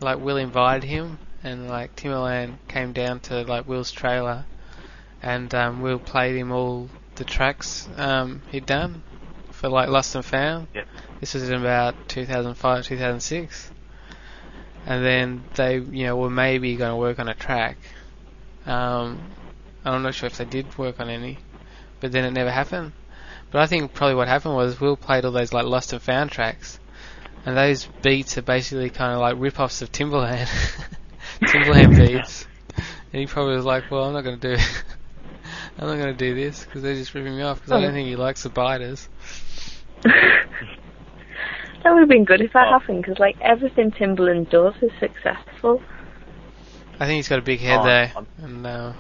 like 0.00 0.18
Will 0.18 0.36
invited 0.36 0.84
him, 0.84 1.18
and 1.42 1.68
like 1.68 1.94
Timbaland 1.96 2.56
came 2.68 2.92
down 2.92 3.20
to 3.20 3.42
like 3.42 3.68
Will's 3.68 3.92
trailer, 3.92 4.44
and 5.22 5.54
um, 5.54 5.80
Will 5.80 5.98
played 5.98 6.36
him 6.36 6.50
all 6.52 6.88
the 7.14 7.24
tracks 7.24 7.88
um, 7.96 8.42
he'd 8.50 8.66
done 8.66 9.02
for 9.50 9.68
like 9.68 9.88
Lost 9.88 10.14
and 10.14 10.24
Found. 10.24 10.66
Yep. 10.74 10.86
This 11.20 11.34
was 11.34 11.48
in 11.48 11.60
about 11.60 12.08
2005, 12.08 12.84
2006, 12.84 13.70
and 14.86 15.04
then 15.04 15.44
they, 15.54 15.78
you 15.78 16.06
know, 16.06 16.16
were 16.16 16.30
maybe 16.30 16.74
going 16.74 16.90
to 16.90 16.96
work 16.96 17.20
on 17.20 17.28
a 17.28 17.34
track. 17.34 17.76
Um, 18.66 19.20
I'm 19.84 20.02
not 20.02 20.14
sure 20.14 20.26
if 20.28 20.36
they 20.36 20.44
did 20.44 20.76
work 20.78 21.00
on 21.00 21.08
any, 21.10 21.38
but 22.00 22.12
then 22.12 22.24
it 22.24 22.30
never 22.32 22.50
happened. 22.50 22.92
But 23.50 23.62
I 23.62 23.66
think 23.66 23.92
probably 23.92 24.14
what 24.14 24.28
happened 24.28 24.54
was 24.54 24.80
Will 24.80 24.96
played 24.96 25.24
all 25.24 25.32
those 25.32 25.52
like 25.52 25.66
Lost 25.66 25.92
and 25.92 26.00
Found 26.02 26.30
tracks, 26.30 26.78
and 27.44 27.56
those 27.56 27.86
beats 28.02 28.38
are 28.38 28.42
basically 28.42 28.90
kind 28.90 29.12
of 29.12 29.20
like 29.20 29.36
rip-offs 29.38 29.82
of 29.82 29.90
Timbaland, 29.92 30.48
Timbaland 31.42 31.96
beats. 31.96 32.46
And 32.76 33.20
he 33.20 33.26
probably 33.26 33.56
was 33.56 33.64
like, 33.66 33.90
"Well, 33.90 34.04
I'm 34.04 34.14
not 34.14 34.22
going 34.24 34.38
to 34.40 34.56
do, 34.56 34.62
I'm 35.78 35.86
not 35.88 35.96
going 35.96 36.06
to 36.06 36.14
do 36.14 36.34
this 36.34 36.64
because 36.64 36.82
they're 36.82 36.94
just 36.94 37.12
ripping 37.14 37.36
me 37.36 37.42
off 37.42 37.58
because 37.58 37.72
I 37.72 37.80
don't 37.80 37.92
think 37.92 38.08
he 38.08 38.16
likes 38.16 38.42
the 38.42 38.48
biters." 38.50 39.08
That 41.84 41.94
would 41.94 42.00
have 42.00 42.08
been 42.08 42.24
good 42.24 42.40
if 42.40 42.52
that 42.52 42.68
Oh. 42.68 42.78
happened, 42.78 43.02
because 43.02 43.18
like 43.18 43.36
everything 43.40 43.90
Timbaland 43.90 44.50
does 44.50 44.74
is 44.80 44.92
successful. 45.00 45.82
I 47.00 47.06
think 47.06 47.16
he's 47.16 47.28
got 47.28 47.40
a 47.40 47.42
big 47.42 47.58
head 47.58 47.80
Oh, 47.80 47.84
there, 47.84 48.12
I'm- 48.14 48.26
and 48.38 48.64
uh, 48.66 48.92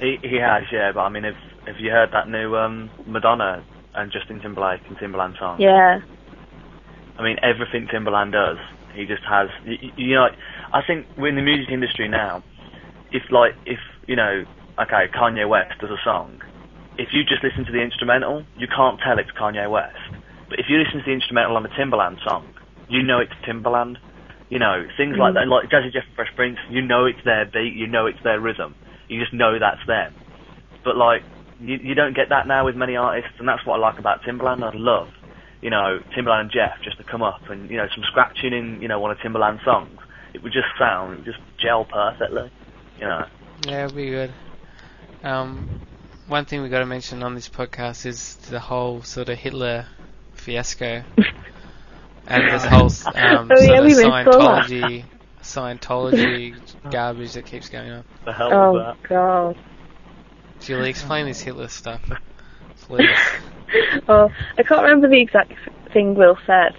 He 0.00 0.18
he 0.22 0.36
has, 0.36 0.64
yeah. 0.72 0.92
But 0.92 1.00
I 1.00 1.08
mean, 1.08 1.24
have 1.24 1.36
have 1.66 1.76
you 1.78 1.90
heard 1.90 2.10
that 2.12 2.28
new 2.28 2.56
um, 2.56 2.90
Madonna 3.06 3.64
and 3.94 4.10
Justin 4.12 4.40
Timberlake 4.40 4.80
and 4.88 4.96
Timbaland 4.98 5.38
song? 5.38 5.60
Yeah. 5.60 6.00
I 7.16 7.22
mean, 7.22 7.36
everything 7.42 7.86
Timbaland 7.86 8.32
does, 8.32 8.58
he 8.94 9.06
just 9.06 9.22
has. 9.28 9.48
You, 9.64 9.90
you 9.96 10.14
know, 10.14 10.28
I 10.72 10.80
think 10.84 11.06
we're 11.16 11.28
in 11.28 11.36
the 11.36 11.42
music 11.42 11.70
industry 11.70 12.08
now. 12.08 12.42
If 13.12 13.22
like, 13.30 13.52
if 13.66 13.78
you 14.06 14.16
know, 14.16 14.44
okay, 14.80 15.06
Kanye 15.14 15.48
West 15.48 15.78
does 15.80 15.90
a 15.90 16.02
song. 16.04 16.40
If 16.96 17.08
you 17.12 17.24
just 17.24 17.42
listen 17.42 17.64
to 17.66 17.72
the 17.72 17.82
instrumental, 17.82 18.44
you 18.56 18.68
can't 18.68 19.00
tell 19.00 19.18
it's 19.18 19.30
Kanye 19.30 19.70
West. 19.70 19.98
But 20.48 20.58
if 20.58 20.66
you 20.68 20.78
listen 20.78 20.98
to 20.98 21.04
the 21.04 21.12
instrumental 21.12 21.56
on 21.56 21.66
a 21.66 21.68
Timbaland 21.70 22.22
song, 22.22 22.46
you 22.88 23.02
know 23.02 23.18
it's 23.18 23.34
Timbaland. 23.46 23.96
You 24.50 24.58
know, 24.58 24.86
things 24.96 25.16
like 25.18 25.34
that, 25.34 25.48
like 25.48 25.70
Jazzy 25.70 25.92
Jeff 25.92 26.04
and 26.06 26.14
Fresh 26.14 26.30
Prince, 26.36 26.58
you 26.70 26.82
know 26.82 27.06
it's 27.06 27.18
their 27.24 27.46
beat, 27.46 27.74
you 27.74 27.86
know 27.86 28.06
it's 28.06 28.22
their 28.22 28.38
rhythm. 28.38 28.74
You 29.08 29.20
just 29.20 29.32
know 29.32 29.58
that's 29.58 29.84
them. 29.86 30.14
But 30.84 30.96
like, 30.96 31.22
you, 31.60 31.76
you 31.76 31.94
don't 31.94 32.14
get 32.14 32.28
that 32.30 32.46
now 32.46 32.64
with 32.64 32.76
many 32.76 32.96
artists, 32.96 33.32
and 33.38 33.48
that's 33.48 33.64
what 33.66 33.76
I 33.76 33.78
like 33.78 33.98
about 33.98 34.22
Timbaland. 34.22 34.62
I'd 34.62 34.74
love, 34.74 35.08
you 35.62 35.70
know, 35.70 36.00
Timbaland 36.16 36.40
and 36.42 36.50
Jeff 36.50 36.80
just 36.82 36.98
to 36.98 37.04
come 37.04 37.22
up 37.22 37.48
and, 37.48 37.70
you 37.70 37.76
know, 37.76 37.86
some 37.94 38.04
scratching 38.10 38.52
in, 38.52 38.80
you 38.82 38.88
know, 38.88 38.98
one 39.00 39.10
of 39.10 39.18
Timbaland's 39.18 39.64
songs. 39.64 39.98
It 40.34 40.42
would 40.42 40.52
just 40.52 40.66
sound, 40.78 41.12
it 41.12 41.16
would 41.18 41.24
just 41.26 41.38
gel 41.62 41.84
perfectly, 41.84 42.50
you 42.98 43.06
know. 43.06 43.26
yeah, 43.66 43.84
it'll 43.84 43.96
be 43.96 44.10
good. 44.10 44.32
Um, 45.22 45.80
one 46.26 46.44
thing 46.44 46.62
we 46.62 46.68
got 46.68 46.80
to 46.80 46.86
mention 46.86 47.22
on 47.22 47.34
this 47.34 47.48
podcast 47.48 48.04
is 48.04 48.34
the 48.50 48.60
whole 48.60 49.02
sort 49.02 49.28
of 49.28 49.38
Hitler 49.38 49.86
fiasco, 50.34 51.04
and 52.26 52.48
this 52.48 52.64
whole 52.64 52.90
um, 53.14 53.50
Oh, 53.50 53.56
sort 53.56 53.70
yeah, 53.70 53.78
of 53.78 53.84
we 53.84 53.94
missed 53.94 54.26
all 54.26 54.42
that. 54.42 54.70
Scientology, 54.70 55.04
Scientology 55.44 56.54
garbage 56.90 57.34
that 57.34 57.46
keeps 57.46 57.68
going 57.68 57.90
on. 57.90 58.04
The 58.24 58.32
hell 58.32 58.50
Oh 58.52 58.72
was 58.72 58.96
that? 59.02 59.08
god. 59.08 59.56
Julie, 60.60 60.88
explain 60.90 61.26
this 61.26 61.40
Hitler 61.40 61.68
stuff, 61.68 62.00
please. 62.82 63.06
oh, 64.08 64.30
I 64.58 64.62
can't 64.62 64.82
remember 64.82 65.08
the 65.08 65.20
exact 65.20 65.52
thing 65.92 66.14
Will 66.14 66.38
said, 66.46 66.72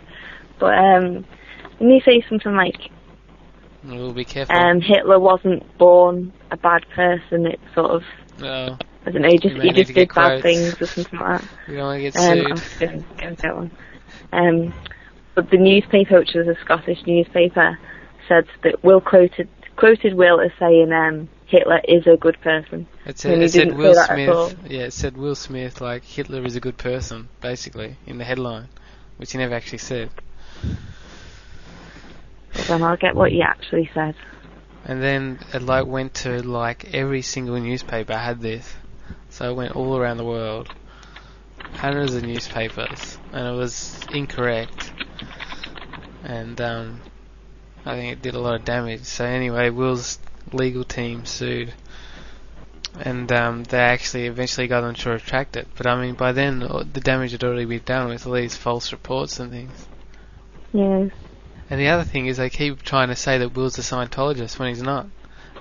but 0.59 0.75
um, 0.77 1.25
didn't 1.79 1.91
he 1.93 2.01
say 2.03 2.25
something 2.27 2.55
like 2.55 2.89
We'll 3.83 4.13
be 4.13 4.25
careful. 4.25 4.55
um, 4.55 4.81
Hitler 4.81 5.19
wasn't 5.19 5.77
born 5.77 6.33
a 6.49 6.57
bad 6.57 6.89
person? 6.89 7.45
It 7.45 7.59
sort 7.75 7.91
of 7.91 8.03
no, 8.39 8.77
I 9.05 9.11
don't 9.11 9.21
know. 9.21 9.29
He 9.29 9.37
just 9.37 9.55
he 9.61 9.71
just 9.71 9.93
did 9.93 10.09
bad 10.09 10.41
quotes. 10.41 10.43
things 10.43 10.81
or 10.81 10.87
something 10.87 11.19
like 11.19 11.41
that. 11.41 11.49
we 11.67 11.75
don't 11.75 11.85
want 11.85 11.97
to 11.99 12.01
get 12.01 12.17
Um, 12.17 12.23
sued. 12.37 12.45
I'm 12.47 12.55
just 12.57 12.79
gonna, 12.79 13.03
gonna 13.19 13.35
get 13.35 13.55
one. 13.55 13.71
Um, 14.33 14.73
but 15.35 15.51
the 15.51 15.57
newspaper, 15.57 16.17
which 16.19 16.33
was 16.33 16.47
a 16.47 16.55
Scottish 16.61 17.05
newspaper, 17.05 17.77
said 18.27 18.45
that 18.63 18.83
Will 18.83 19.01
quoted 19.01 19.49
quoted 19.75 20.13
Will 20.13 20.39
as 20.39 20.51
saying 20.59 20.91
um, 20.93 21.29
Hitler 21.47 21.81
is 21.87 22.07
a 22.07 22.17
good 22.17 22.39
person. 22.41 22.87
It 23.05 23.19
said, 23.19 23.41
it 23.41 23.51
said 23.51 23.77
Will 23.77 23.93
that 23.93 24.09
at 24.09 24.29
all. 24.29 24.49
Smith. 24.49 24.71
Yeah, 24.71 24.81
it 24.83 24.93
said 24.93 25.17
Will 25.17 25.35
Smith 25.35 25.81
like 25.81 26.03
Hitler 26.03 26.45
is 26.45 26.55
a 26.55 26.59
good 26.59 26.77
person, 26.77 27.29
basically 27.41 27.97
in 28.05 28.17
the 28.17 28.23
headline, 28.23 28.69
which 29.17 29.31
he 29.31 29.37
never 29.37 29.53
actually 29.53 29.79
said. 29.79 30.09
Then 32.67 32.81
I'll 32.81 32.97
get 32.97 33.15
what 33.15 33.31
he 33.31 33.41
actually 33.41 33.89
said. 33.93 34.15
And 34.85 35.01
then 35.01 35.39
it 35.53 35.61
like 35.61 35.85
went 35.85 36.13
to 36.15 36.41
like 36.41 36.93
every 36.93 37.21
single 37.21 37.59
newspaper 37.59 38.15
had 38.15 38.41
this, 38.41 38.75
so 39.29 39.49
it 39.49 39.55
went 39.55 39.75
all 39.75 39.97
around 39.97 40.17
the 40.17 40.25
world, 40.25 40.73
hundreds 41.73 42.15
of 42.15 42.23
newspapers, 42.23 43.17
and 43.33 43.47
it 43.47 43.57
was 43.57 43.99
incorrect. 44.13 44.93
And 46.23 46.59
um, 46.61 47.01
I 47.85 47.95
think 47.95 48.13
it 48.13 48.21
did 48.21 48.33
a 48.33 48.39
lot 48.39 48.55
of 48.55 48.65
damage. 48.65 49.03
So 49.03 49.25
anyway, 49.25 49.69
Will's 49.69 50.17
legal 50.51 50.83
team 50.83 51.25
sued, 51.25 51.73
and 52.99 53.31
um, 53.31 53.63
they 53.65 53.79
actually 53.79 54.25
eventually 54.25 54.67
got 54.67 54.81
them 54.81 54.95
to 54.95 55.09
retract 55.11 55.55
it. 55.55 55.67
But 55.75 55.85
I 55.85 56.01
mean, 56.01 56.15
by 56.15 56.31
then 56.31 56.59
the 56.59 57.01
damage 57.01 57.31
had 57.31 57.43
already 57.43 57.65
been 57.65 57.83
done 57.85 58.09
with 58.09 58.25
all 58.25 58.33
these 58.33 58.55
false 58.55 58.91
reports 58.91 59.39
and 59.39 59.51
things. 59.51 59.87
Yeah. 60.73 61.09
And 61.69 61.79
the 61.79 61.87
other 61.87 62.03
thing 62.03 62.27
is 62.27 62.37
they 62.37 62.49
keep 62.49 62.83
trying 62.83 63.09
to 63.09 63.15
say 63.15 63.37
that 63.37 63.53
Will's 63.53 63.77
a 63.77 63.81
Scientologist 63.81 64.59
when 64.59 64.69
he's 64.69 64.83
not. 64.83 65.07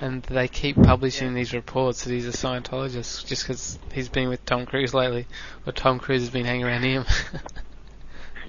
And 0.00 0.22
they 0.24 0.48
keep 0.48 0.82
publishing 0.82 1.34
these 1.34 1.54
reports 1.54 2.04
that 2.04 2.12
he's 2.12 2.26
a 2.26 2.32
Scientologist 2.32 3.26
just 3.26 3.44
because 3.44 3.78
he's 3.92 4.08
been 4.08 4.28
with 4.28 4.44
Tom 4.44 4.66
Cruise 4.66 4.92
lately, 4.92 5.26
or 5.66 5.72
Tom 5.72 5.98
Cruise 5.98 6.22
has 6.22 6.30
been 6.30 6.44
hanging 6.44 6.64
around 6.64 6.82
him. 6.82 7.04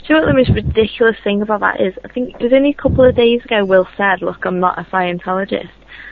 Do 0.07 0.13
you 0.13 0.19
know 0.19 0.27
what 0.27 0.33
the 0.33 0.37
most 0.37 0.51
ridiculous 0.51 1.15
thing 1.23 1.41
about 1.41 1.61
that 1.61 1.81
is? 1.81 1.93
I 2.03 2.09
think 2.09 2.35
it 2.35 2.41
was 2.43 2.53
only 2.53 2.69
a 2.69 2.73
couple 2.81 3.03
of 3.03 3.15
days 3.15 3.43
ago 3.43 3.65
Will 3.65 3.87
said, 3.97 4.21
look, 4.21 4.45
I'm 4.45 4.59
not 4.59 4.77
a 4.77 4.83
Scientologist. 4.83 5.69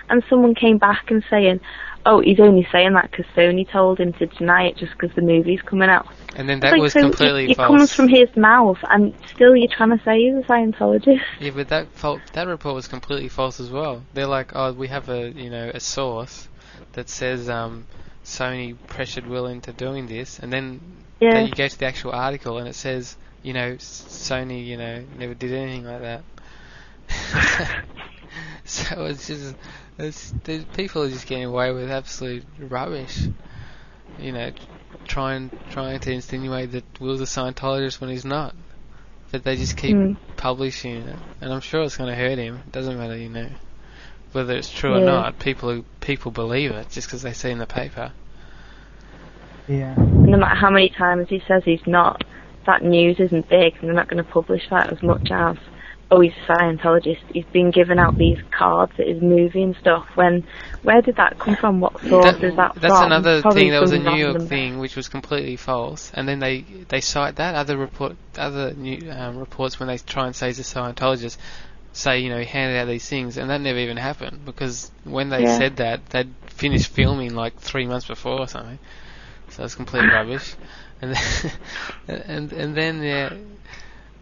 And 0.09 0.23
someone 0.29 0.55
came 0.55 0.79
back 0.79 1.11
and 1.11 1.23
saying, 1.29 1.59
oh, 2.05 2.19
he's 2.19 2.39
only 2.39 2.67
saying 2.71 2.93
that 2.93 3.11
because 3.11 3.25
Sony 3.35 3.69
told 3.69 3.99
him 3.99 4.11
to 4.13 4.25
deny 4.25 4.63
it 4.65 4.77
just 4.77 4.93
because 4.93 5.15
the 5.15 5.21
movie's 5.21 5.61
coming 5.61 5.89
out. 5.89 6.07
and 6.35 6.49
then 6.49 6.59
that 6.61 6.71
like, 6.71 6.81
was 6.81 6.93
so 6.93 7.01
completely 7.01 7.45
it, 7.45 7.51
it 7.51 7.57
false. 7.57 7.67
comes 7.67 7.93
from 7.93 8.07
his 8.07 8.35
mouth 8.35 8.77
and 8.89 9.13
still 9.33 9.55
you're 9.55 9.69
trying 9.71 9.95
to 9.95 10.03
say 10.03 10.19
he's 10.19 10.33
a 10.33 10.47
Scientologist. 10.47 11.21
Yeah, 11.39 11.51
but 11.53 11.67
that 11.69 11.87
fal- 11.93 12.19
that 12.33 12.47
report 12.47 12.73
was 12.75 12.87
completely 12.87 13.29
false 13.29 13.59
as 13.59 13.69
well. 13.69 14.03
They're 14.13 14.25
like, 14.27 14.51
oh, 14.55 14.73
we 14.73 14.87
have 14.87 15.07
a 15.09 15.29
you 15.29 15.49
know 15.51 15.69
a 15.73 15.79
source 15.79 16.47
that 16.93 17.09
says 17.09 17.47
um, 17.47 17.85
Sony 18.25 18.75
pressured 18.87 19.27
Will 19.27 19.45
into 19.45 19.71
doing 19.71 20.07
this, 20.07 20.39
and 20.39 20.51
then 20.51 20.81
Yeah. 21.19 21.33
then 21.35 21.47
you 21.47 21.53
go 21.53 21.67
to 21.67 21.77
the 21.79 21.85
actual 21.85 22.11
article 22.11 22.57
and 22.57 22.67
it 22.67 22.75
says 22.75 23.15
you 23.43 23.53
know 23.53 23.73
Sony 23.75 24.65
you 24.65 24.77
know 24.77 25.05
never 25.17 25.33
did 25.33 25.53
anything 25.53 25.85
like 25.85 26.01
that. 26.01 26.23
so 28.65 29.05
it's 29.05 29.27
just 29.27 29.55
it's, 29.97 30.31
the 30.43 30.65
people 30.73 31.03
are 31.03 31.09
just 31.09 31.27
getting 31.27 31.45
away 31.45 31.71
with 31.71 31.91
absolute 31.91 32.43
rubbish. 32.59 33.27
You 34.17 34.31
know, 34.31 34.51
trying 35.05 35.51
trying 35.69 35.99
to 35.99 36.11
insinuate 36.11 36.71
that 36.71 36.83
Will's 36.99 37.21
a 37.21 37.25
Scientologist 37.25 38.01
when 38.01 38.09
he's 38.09 38.25
not. 38.25 38.55
But 39.31 39.43
they 39.43 39.55
just 39.55 39.77
keep 39.77 39.95
Mm. 39.95 40.17
publishing 40.37 40.95
it, 41.07 41.15
and 41.41 41.53
I'm 41.53 41.61
sure 41.61 41.81
it's 41.81 41.97
going 41.97 42.09
to 42.09 42.15
hurt 42.15 42.37
him. 42.37 42.61
It 42.67 42.71
doesn't 42.71 42.97
matter, 42.97 43.17
you 43.17 43.29
know, 43.29 43.49
whether 44.31 44.55
it's 44.55 44.69
true 44.69 44.93
or 44.93 45.01
not. 45.01 45.39
People 45.39 45.85
people 46.01 46.31
believe 46.31 46.71
it 46.71 46.89
just 46.91 47.07
because 47.07 47.23
they 47.23 47.33
see 47.33 47.49
it 47.49 47.53
in 47.53 47.57
the 47.57 47.65
paper. 47.65 48.11
Yeah. 49.67 49.95
no 49.97 50.37
matter 50.37 50.55
how 50.55 50.69
many 50.69 50.89
times 50.89 51.29
he 51.29 51.41
says 51.47 51.63
he's 51.63 51.85
not, 51.87 52.23
that 52.65 52.83
news 52.83 53.19
isn't 53.19 53.49
big 53.49 53.73
and 53.79 53.87
they're 53.89 53.93
not 53.93 54.07
going 54.09 54.23
to 54.23 54.29
publish 54.29 54.63
that 54.69 54.91
as 54.91 55.01
much 55.03 55.29
as, 55.31 55.57
oh, 56.11 56.21
he's 56.21 56.31
a 56.47 56.51
Scientologist. 56.51 57.19
He's 57.33 57.45
been 57.53 57.71
giving 57.71 57.99
out 57.99 58.17
these 58.17 58.37
cards 58.57 58.93
at 58.99 59.07
his 59.07 59.21
movie 59.21 59.63
and 59.63 59.75
stuff. 59.75 60.05
When, 60.15 60.45
where 60.83 61.01
did 61.01 61.15
that 61.17 61.39
come 61.39 61.55
from? 61.59 61.79
What 61.79 61.99
source 62.07 62.35
is 62.41 62.55
that 62.55 62.73
from? 62.73 62.81
that's 62.81 62.93
from? 62.95 63.05
another 63.05 63.41
Probably 63.41 63.61
thing. 63.63 63.71
That 63.71 63.81
was 63.81 63.91
a 63.91 63.99
New 63.99 64.15
York 64.15 64.33
random- 64.35 64.47
thing, 64.47 64.79
which 64.79 64.95
was 64.95 65.07
completely 65.09 65.55
false. 65.55 66.11
And 66.13 66.27
then 66.27 66.39
they 66.39 66.61
they 66.89 67.01
cite 67.01 67.37
that 67.37 67.55
other 67.55 67.77
report, 67.77 68.15
other 68.37 68.73
new 68.73 69.09
um, 69.11 69.37
reports 69.37 69.79
when 69.79 69.87
they 69.87 69.97
try 69.97 70.25
and 70.27 70.35
say 70.35 70.47
he's 70.47 70.59
a 70.59 70.63
Scientologist, 70.63 71.37
say 71.93 72.19
you 72.19 72.29
know 72.29 72.39
he 72.39 72.45
handed 72.45 72.77
out 72.79 72.87
these 72.87 73.07
things, 73.07 73.37
and 73.37 73.49
that 73.49 73.61
never 73.61 73.79
even 73.79 73.97
happened 73.97 74.45
because 74.45 74.91
when 75.03 75.29
they 75.29 75.43
Yeah. 75.43 75.57
said 75.57 75.77
that, 75.77 76.05
they'd 76.09 76.33
finished 76.47 76.87
filming 76.89 77.33
like 77.33 77.55
three 77.57 77.85
months 77.87 78.07
before 78.07 78.39
or 78.39 78.47
something. 78.47 78.79
So 79.49 79.63
it's 79.63 79.75
complete 79.75 80.07
rubbish. 80.11 80.55
And 81.03 81.15
then, 81.15 81.51
and 82.27 82.53
and 82.53 82.77
then 82.77 83.03
yeah, 83.03 83.33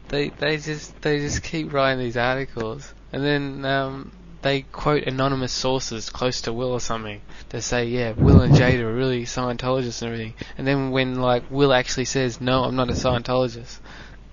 they 0.08 0.30
they 0.30 0.58
just 0.58 1.00
they 1.04 1.20
just 1.20 1.44
keep 1.44 1.72
writing 1.72 2.00
these 2.00 2.18
articles, 2.18 2.92
and 3.14 3.24
then 3.24 3.64
um, 3.66 4.12
they 4.42 4.64
quote 4.64 5.04
anonymous 5.04 5.52
sources 5.52 6.10
close 6.10 6.42
to 6.42 6.54
Will 6.54 6.72
or 6.72 6.80
something. 6.80 7.22
They 7.50 7.62
say, 7.62 7.86
yeah, 7.86 8.14
Will 8.14 8.42
and 8.42 8.56
Jada 8.56 8.80
are 8.80 8.94
really 8.94 9.26
Scientologists 9.26 10.02
and 10.02 10.12
everything. 10.12 10.34
And 10.58 10.66
then 10.66 10.90
when 10.90 11.22
like 11.22 11.44
Will 11.52 11.72
actually 11.72 12.06
says, 12.06 12.42
no, 12.42 12.64
I'm 12.64 12.76
not 12.76 12.90
a 12.90 12.94
Scientologist, 12.94 13.78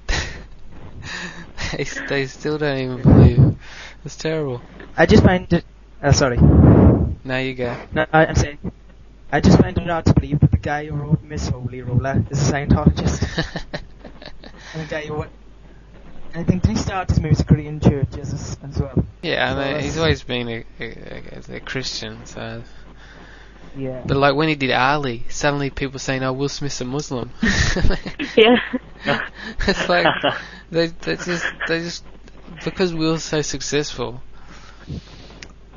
they 1.73 1.85
they 2.09 2.27
still 2.29 2.57
don't 2.57 2.79
even 2.79 3.03
believe. 3.03 3.39
it. 3.41 3.55
It's 4.07 4.17
terrible. 4.17 4.63
I 4.97 5.05
just 5.05 5.23
find 5.23 5.53
it. 5.53 5.67
Uh, 6.03 6.13
sorry. 6.13 6.39
Now 6.39 7.39
you 7.39 7.53
go. 7.53 7.77
No, 7.93 8.07
I, 8.11 8.25
I'm 8.25 8.37
saying. 8.37 8.73
I 9.31 9.41
just 9.43 9.61
find 9.61 9.77
it 9.77 9.87
hard 9.87 10.07
to 10.07 10.15
believe 10.15 10.48
that 10.69 10.81
the 10.85 10.91
guy 10.91 10.97
who 10.97 11.19
Miss 11.23 11.49
Holy 11.49 11.83
Roller 11.83 12.25
is 12.31 12.49
a 12.49 12.53
Scientologist. 12.53 13.23
and 14.75 14.83
the 14.83 14.91
guy 14.91 15.07
who. 15.07 15.25
I 16.35 16.45
think 16.45 16.67
he 16.67 16.77
started 16.77 17.09
his 17.11 17.21
music 17.21 17.47
career 17.47 17.69
in 17.69 17.81
churches 17.81 18.35
as, 18.35 18.59
as 18.63 18.79
well. 18.79 19.05
yeah, 19.23 19.47
I 19.47 19.51
So 19.51 19.57
mean, 19.57 19.65
that's- 19.65 19.85
he's 19.85 19.99
always 19.99 20.23
been 20.23 20.49
a, 20.49 20.65
a, 20.79 21.33
a, 21.53 21.57
a 21.57 21.61
Christian, 21.61 22.27
so. 22.27 22.63
Yeah. 23.77 24.03
But 24.07 24.17
like 24.19 24.35
when 24.35 24.49
he 24.49 24.55
did 24.55 24.71
Ali, 24.73 25.25
suddenly 25.29 25.71
people 25.71 25.99
saying, 25.99 26.23
"Oh, 26.23 26.33
Will 26.33 26.49
Smith's 26.49 26.81
a 26.81 26.85
Muslim." 26.85 27.31
Yeah. 28.37 28.57
it's 29.67 29.89
like 29.89 30.07
they 30.71 30.87
they 30.89 31.17
just 31.17 31.45
they 31.69 31.81
just 31.81 32.05
because 32.65 32.93
Will's 32.95 33.25
so 33.25 33.43
successful, 33.43 34.23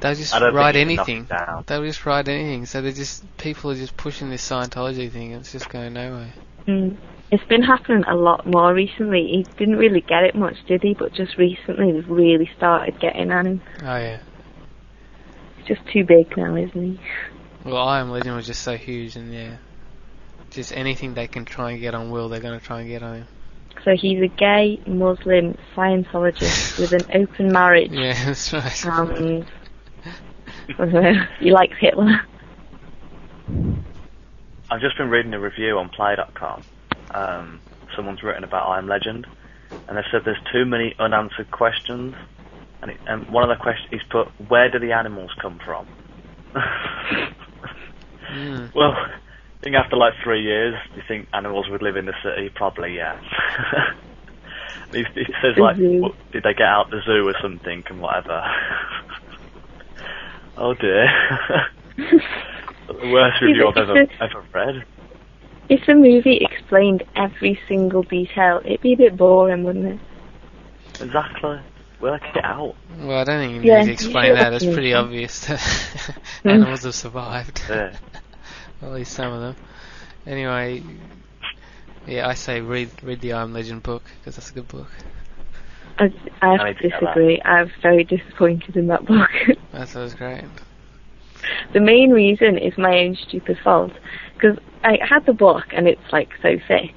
they'll 0.01 0.15
just 0.15 0.33
write 0.33 0.73
think 0.73 0.89
he 0.89 0.95
can 0.97 1.27
knock 1.27 1.37
anything. 1.39 1.63
They'll 1.67 1.85
just 1.85 2.05
write 2.05 2.27
anything. 2.27 2.65
So 2.65 2.81
they're 2.81 2.91
just 2.91 3.37
people 3.37 3.71
are 3.71 3.75
just 3.75 3.95
pushing 3.97 4.29
this 4.29 4.47
Scientology 4.47 5.11
thing. 5.11 5.33
and 5.33 5.41
It's 5.41 5.51
just 5.51 5.69
going 5.69 5.93
nowhere. 5.93 6.33
Mm. 6.67 6.97
It's 7.31 7.43
been 7.45 7.63
happening 7.63 8.03
a 8.09 8.15
lot 8.15 8.45
more 8.45 8.73
recently. 8.73 9.27
He 9.27 9.43
didn't 9.57 9.77
really 9.77 10.01
get 10.01 10.23
it 10.23 10.35
much, 10.35 10.57
did 10.67 10.83
he? 10.83 10.93
But 10.93 11.13
just 11.13 11.37
recently, 11.37 11.93
they've 11.93 12.09
really 12.09 12.49
started 12.57 12.99
getting 12.99 13.31
on 13.31 13.45
him. 13.45 13.61
Oh 13.81 13.95
yeah. 13.95 14.19
He's 15.57 15.77
just 15.77 15.87
too 15.93 16.03
big 16.03 16.35
now, 16.35 16.55
isn't 16.55 16.73
he? 16.73 16.99
Well, 17.63 17.77
I 17.87 17.99
Am 17.99 18.09
Legend 18.09 18.35
was 18.35 18.47
just 18.47 18.63
so 18.63 18.75
huge, 18.75 19.15
and 19.15 19.33
yeah, 19.33 19.57
just 20.49 20.75
anything 20.75 21.13
they 21.13 21.27
can 21.27 21.45
try 21.45 21.71
and 21.71 21.79
get 21.79 21.93
on 21.93 22.09
Will, 22.09 22.27
they're 22.27 22.39
going 22.39 22.59
to 22.59 22.65
try 22.65 22.81
and 22.81 22.89
get 22.89 23.03
on 23.03 23.17
him. 23.17 23.27
So 23.85 23.95
he's 23.95 24.21
a 24.21 24.27
gay 24.27 24.81
Muslim 24.85 25.57
Scientologist 25.75 26.79
with 26.79 26.93
an 26.93 27.21
open 27.21 27.51
marriage. 27.51 27.91
Yeah, 27.93 28.25
that's 28.25 28.51
right. 28.53 28.85
And 28.85 29.45
he 31.39 31.51
likes 31.51 31.75
Hitler. 31.79 32.21
I've 34.69 34.81
just 34.81 34.97
been 34.97 35.09
reading 35.09 35.33
a 35.33 35.39
review 35.39 35.77
on 35.77 35.89
Play.com. 35.89 36.63
Um, 37.13 37.59
someone's 37.95 38.23
written 38.23 38.43
about 38.43 38.67
I 38.69 38.77
Am 38.77 38.87
Legend, 38.87 39.27
and 39.87 39.97
they 39.97 40.01
said 40.11 40.21
there's 40.23 40.41
too 40.51 40.65
many 40.65 40.95
unanswered 40.99 41.51
questions. 41.51 42.15
And, 42.81 42.91
it, 42.91 42.97
and 43.05 43.27
one 43.29 43.43
of 43.43 43.55
the 43.55 43.61
questions 43.61 43.89
he's 43.91 44.01
put, 44.09 44.27
where 44.49 44.69
do 44.71 44.79
the 44.79 44.93
animals 44.93 45.31
come 45.41 45.59
from? 45.63 45.87
Mm. 48.31 48.73
Well, 48.73 48.93
I 48.93 49.63
think 49.63 49.75
after 49.75 49.97
like 49.97 50.13
three 50.23 50.41
years, 50.41 50.73
do 50.91 50.95
you 50.95 51.03
think 51.05 51.27
animals 51.33 51.67
would 51.69 51.81
live 51.81 51.97
in 51.97 52.05
the 52.05 52.13
city? 52.23 52.49
Probably, 52.55 52.95
yeah. 52.95 53.19
he, 54.93 55.03
he 55.13 55.25
says 55.41 55.57
like, 55.57 55.75
The 55.75 55.81
zoo. 55.81 56.01
what, 56.01 56.31
did 56.31 56.43
they 56.43 56.53
get 56.53 56.65
out 56.65 56.89
the 56.89 57.01
zoo 57.05 57.27
or 57.27 57.35
something 57.41 57.83
and 57.89 58.01
whatever? 58.01 58.41
Oh 60.57 60.73
dear. 60.73 61.07
the 62.87 63.09
worst 63.11 63.41
review 63.41 63.67
I've 63.67 63.77
ever 63.77 63.99
ever 64.19 64.45
read. 64.53 64.85
If 65.69 65.85
the 65.85 65.95
movie 65.95 66.37
explained 66.41 67.03
every 67.15 67.59
single 67.67 68.03
detail, 68.03 68.61
it'd 68.65 68.81
be 68.81 68.93
a 68.93 68.97
bit 68.97 69.17
boring, 69.17 69.63
wouldn't 69.63 69.85
it? 69.85 69.99
Exactly. 70.99 71.59
Work 72.01 72.23
it 72.35 72.43
out. 72.43 72.75
Well, 72.89 73.17
I 73.19 73.23
don't 73.23 73.39
think 73.39 73.53
you 73.53 73.61
need 73.61 73.67
Yeah, 73.67 73.83
to 73.83 73.91
explain 73.91 74.33
that. 74.35 74.53
It's 74.53 74.65
pretty 74.65 74.93
obvious 74.93 75.45
that 75.47 75.59
Mm. 76.45 76.51
animals 76.53 76.83
have 76.83 76.95
survived. 76.95 77.61
Yeah. 77.69 77.97
At 78.81 78.91
least 78.91 79.13
some 79.13 79.31
of 79.33 79.41
them. 79.41 79.55
Anyway, 80.25 80.83
yeah, 82.05 82.27
I 82.27 82.33
say 82.33 82.61
read 82.61 82.91
read 83.03 83.21
the 83.21 83.33
I 83.33 83.41
Am 83.43 83.53
Legend 83.53 83.83
book 83.83 84.03
because 84.19 84.35
that's 84.35 84.49
a 84.49 84.53
good 84.53 84.67
book. 84.67 84.89
I, 86.01 86.13
I 86.41 86.57
I 86.59 86.67
have 86.67 86.75
to 86.77 86.83
to 86.83 86.89
get 86.89 86.99
that. 87.01 87.15
disagree. 87.15 87.41
I 87.41 87.63
was 87.63 87.71
very 87.81 88.03
disappointed 88.03 88.75
in 88.77 88.87
that 88.87 89.05
book. 89.05 89.29
That 89.73 89.93
was 89.95 90.13
great. 90.15 90.45
the 91.73 91.79
main 91.79 92.11
reason 92.11 92.57
is 92.57 92.77
my 92.77 92.99
own 92.99 93.15
stupid 93.15 93.57
fault. 93.63 93.93
Because 94.35 94.57
I 94.83 94.99
had 95.07 95.25
the 95.25 95.33
book 95.33 95.65
and 95.71 95.87
it's 95.87 96.11
like 96.11 96.29
so 96.41 96.57
thick, 96.67 96.93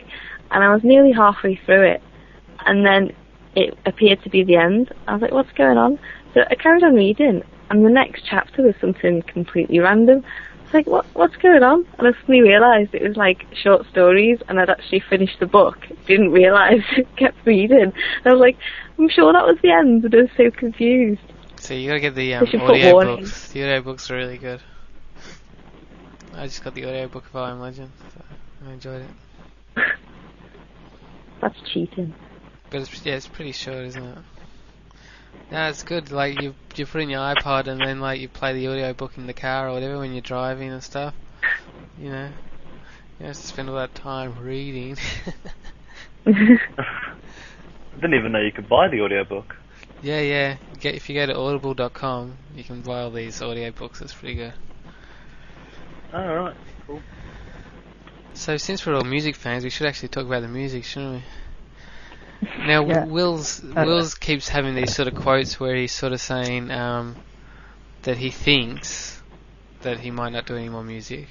and 0.51 0.65
I 0.65 0.73
was 0.75 0.83
nearly 0.85 1.13
halfway 1.13 1.57
through 1.67 1.83
it, 1.93 2.03
and 2.67 2.85
then 2.85 3.13
it 3.55 3.77
appeared 3.87 4.23
to 4.25 4.31
be 4.31 4.43
the 4.45 4.57
end. 4.57 4.93
I 5.07 5.13
was 5.15 5.23
like, 5.23 5.33
what's 5.33 5.53
going 5.53 5.79
on? 5.79 5.99
So 6.35 6.43
I 6.51 6.55
carried 6.57 6.83
on 6.83 6.95
reading, 6.95 7.43
and 7.71 7.85
the 7.85 7.91
next 7.91 8.25
chapter 8.29 8.63
was 8.63 8.75
something 8.81 9.23
completely 9.23 9.79
random. 9.79 10.25
I 10.25 10.65
was 10.65 10.75
like, 10.75 10.87
what, 10.87 11.07
what's 11.15 11.37
going 11.37 11.63
on? 11.63 11.87
And 11.99 12.09
I 12.09 12.13
suddenly 12.21 12.43
realised 12.43 12.95
it 12.95 13.03
was 13.03 13.17
like 13.17 13.47
short 13.55 13.87
stories, 13.91 14.41
and 14.49 14.59
I'd 14.59 14.71
actually 14.71 15.01
finished 15.01 15.39
the 15.41 15.47
book. 15.47 15.79
Didn't 16.07 16.33
realise, 16.33 16.85
kept 17.17 17.45
reading. 17.47 17.93
And 17.93 18.27
I 18.27 18.33
was 18.33 18.41
like, 18.41 18.57
I'm 18.99 19.09
sure 19.09 19.33
that 19.33 19.47
was 19.47 19.59
the 19.63 19.71
end, 19.71 20.03
but 20.03 20.15
I 20.15 20.23
was 20.23 20.31
so 20.37 20.51
confused. 20.51 21.21
So 21.61 21.75
you 21.75 21.89
gotta 21.89 22.01
get 22.01 22.15
the 22.15 22.35
um, 22.35 22.47
audio 22.61 23.17
books. 23.17 23.49
The 23.53 23.63
audio 23.63 23.83
books 23.83 24.11
are 24.11 24.17
really 24.17 24.39
good. 24.39 24.61
I 26.35 26.47
just 26.47 26.63
got 26.63 26.75
the 26.75 26.85
audio 26.85 27.09
book 27.09 27.25
of 27.27 27.37
I 27.37 27.51
Am 27.51 27.61
Legend, 27.61 27.93
so 28.13 28.25
I 28.67 28.73
enjoyed 28.73 29.03
it. 29.03 29.11
That's 31.41 31.59
cheating. 31.73 32.13
But 32.71 32.81
it's, 32.81 33.07
yeah, 33.07 33.15
it's 33.15 33.29
pretty 33.29 33.53
short, 33.53 33.85
isn't 33.85 34.03
it? 34.03 34.19
No, 35.51 35.69
it's 35.69 35.83
good. 35.83 36.11
Like 36.11 36.41
you, 36.41 36.55
you 36.77 36.87
put 36.87 37.01
in 37.03 37.11
your 37.11 37.21
iPod 37.21 37.67
and 37.69 37.81
then 37.81 38.01
like 38.01 38.21
you 38.21 38.29
play 38.29 38.53
the 38.55 38.69
audiobook 38.69 39.17
in 39.19 39.27
the 39.27 39.35
car 39.35 39.69
or 39.69 39.73
whatever 39.75 39.99
when 39.99 40.13
you're 40.13 40.23
driving 40.23 40.71
and 40.73 40.83
stuff. 40.83 41.15
You 41.97 42.11
know, 42.11 42.33
you 43.19 43.27
have 43.27 43.37
to 43.37 43.43
spend 43.47 43.69
all 43.71 43.77
that 43.77 43.95
time 43.95 44.37
reading. 44.39 44.97
I 46.27 46.33
didn't 47.95 48.15
even 48.15 48.33
know 48.33 48.41
you 48.41 48.53
could 48.53 48.69
buy 48.69 48.89
the 48.89 49.01
audiobook. 49.01 49.55
yeah, 50.01 50.21
yeah. 50.21 50.57
Get 50.79 50.95
if 50.95 51.09
you 51.09 51.15
go 51.15 51.27
to 51.27 51.37
audible.com, 51.37 52.39
you 52.55 52.65
can 52.65 52.83
buy 52.83 53.03
all 53.03 53.11
these 53.11 53.41
audiobooks. 53.41 54.03
It's 54.03 54.15
pretty 54.15 54.35
good. 54.37 54.55
Oh, 56.13 56.19
right. 56.35 56.57
Cool. 56.87 57.05
So 58.35 58.57
since 58.57 58.85
we're 58.85 58.95
all 58.95 59.05
music 59.05 59.37
fans, 59.37 59.65
we 59.65 59.71
should 59.71 59.87
actually 59.87 60.09
talk 60.11 60.27
about 60.27 60.43
the 60.43 60.49
music, 60.49 60.85
shouldn't 60.85 61.15
we? 61.15 61.25
Now, 62.67 62.87
Yeah. 62.87 63.05
Will's 63.07 63.63
Uh, 63.65 63.85
Will's 63.87 64.15
keeps 64.15 64.49
having 64.49 64.75
these 64.75 64.95
sort 64.95 65.09
of 65.09 65.15
quotes 65.15 65.59
where 65.61 65.75
he's 65.77 65.93
sort 65.93 66.13
of 66.13 66.21
saying 66.21 66.71
um, 66.71 67.17
that 68.03 68.19
he 68.19 68.31
thinks 68.31 69.23
that 69.83 70.01
he 70.01 70.11
might 70.11 70.33
not 70.33 70.47
do 70.47 70.57
any 70.57 70.69
more 70.69 70.83
music. 70.85 71.29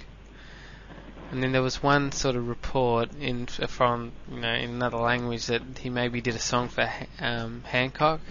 And 1.32 1.41
then 1.41 1.52
there 1.52 1.63
was 1.63 1.82
one 1.82 2.12
sort 2.12 2.36
of 2.36 2.47
report 2.47 3.10
in 3.19 3.47
from 3.47 4.12
you 4.32 4.39
know 4.39 4.54
in 4.54 4.69
another 4.69 4.97
language 4.97 5.47
that 5.47 5.63
he 5.80 5.89
maybe 5.89 6.21
did 6.21 6.36
a 6.36 6.39
song 6.39 6.69
for 6.69 6.88
um, 7.19 7.63
Hancock. 7.65 8.21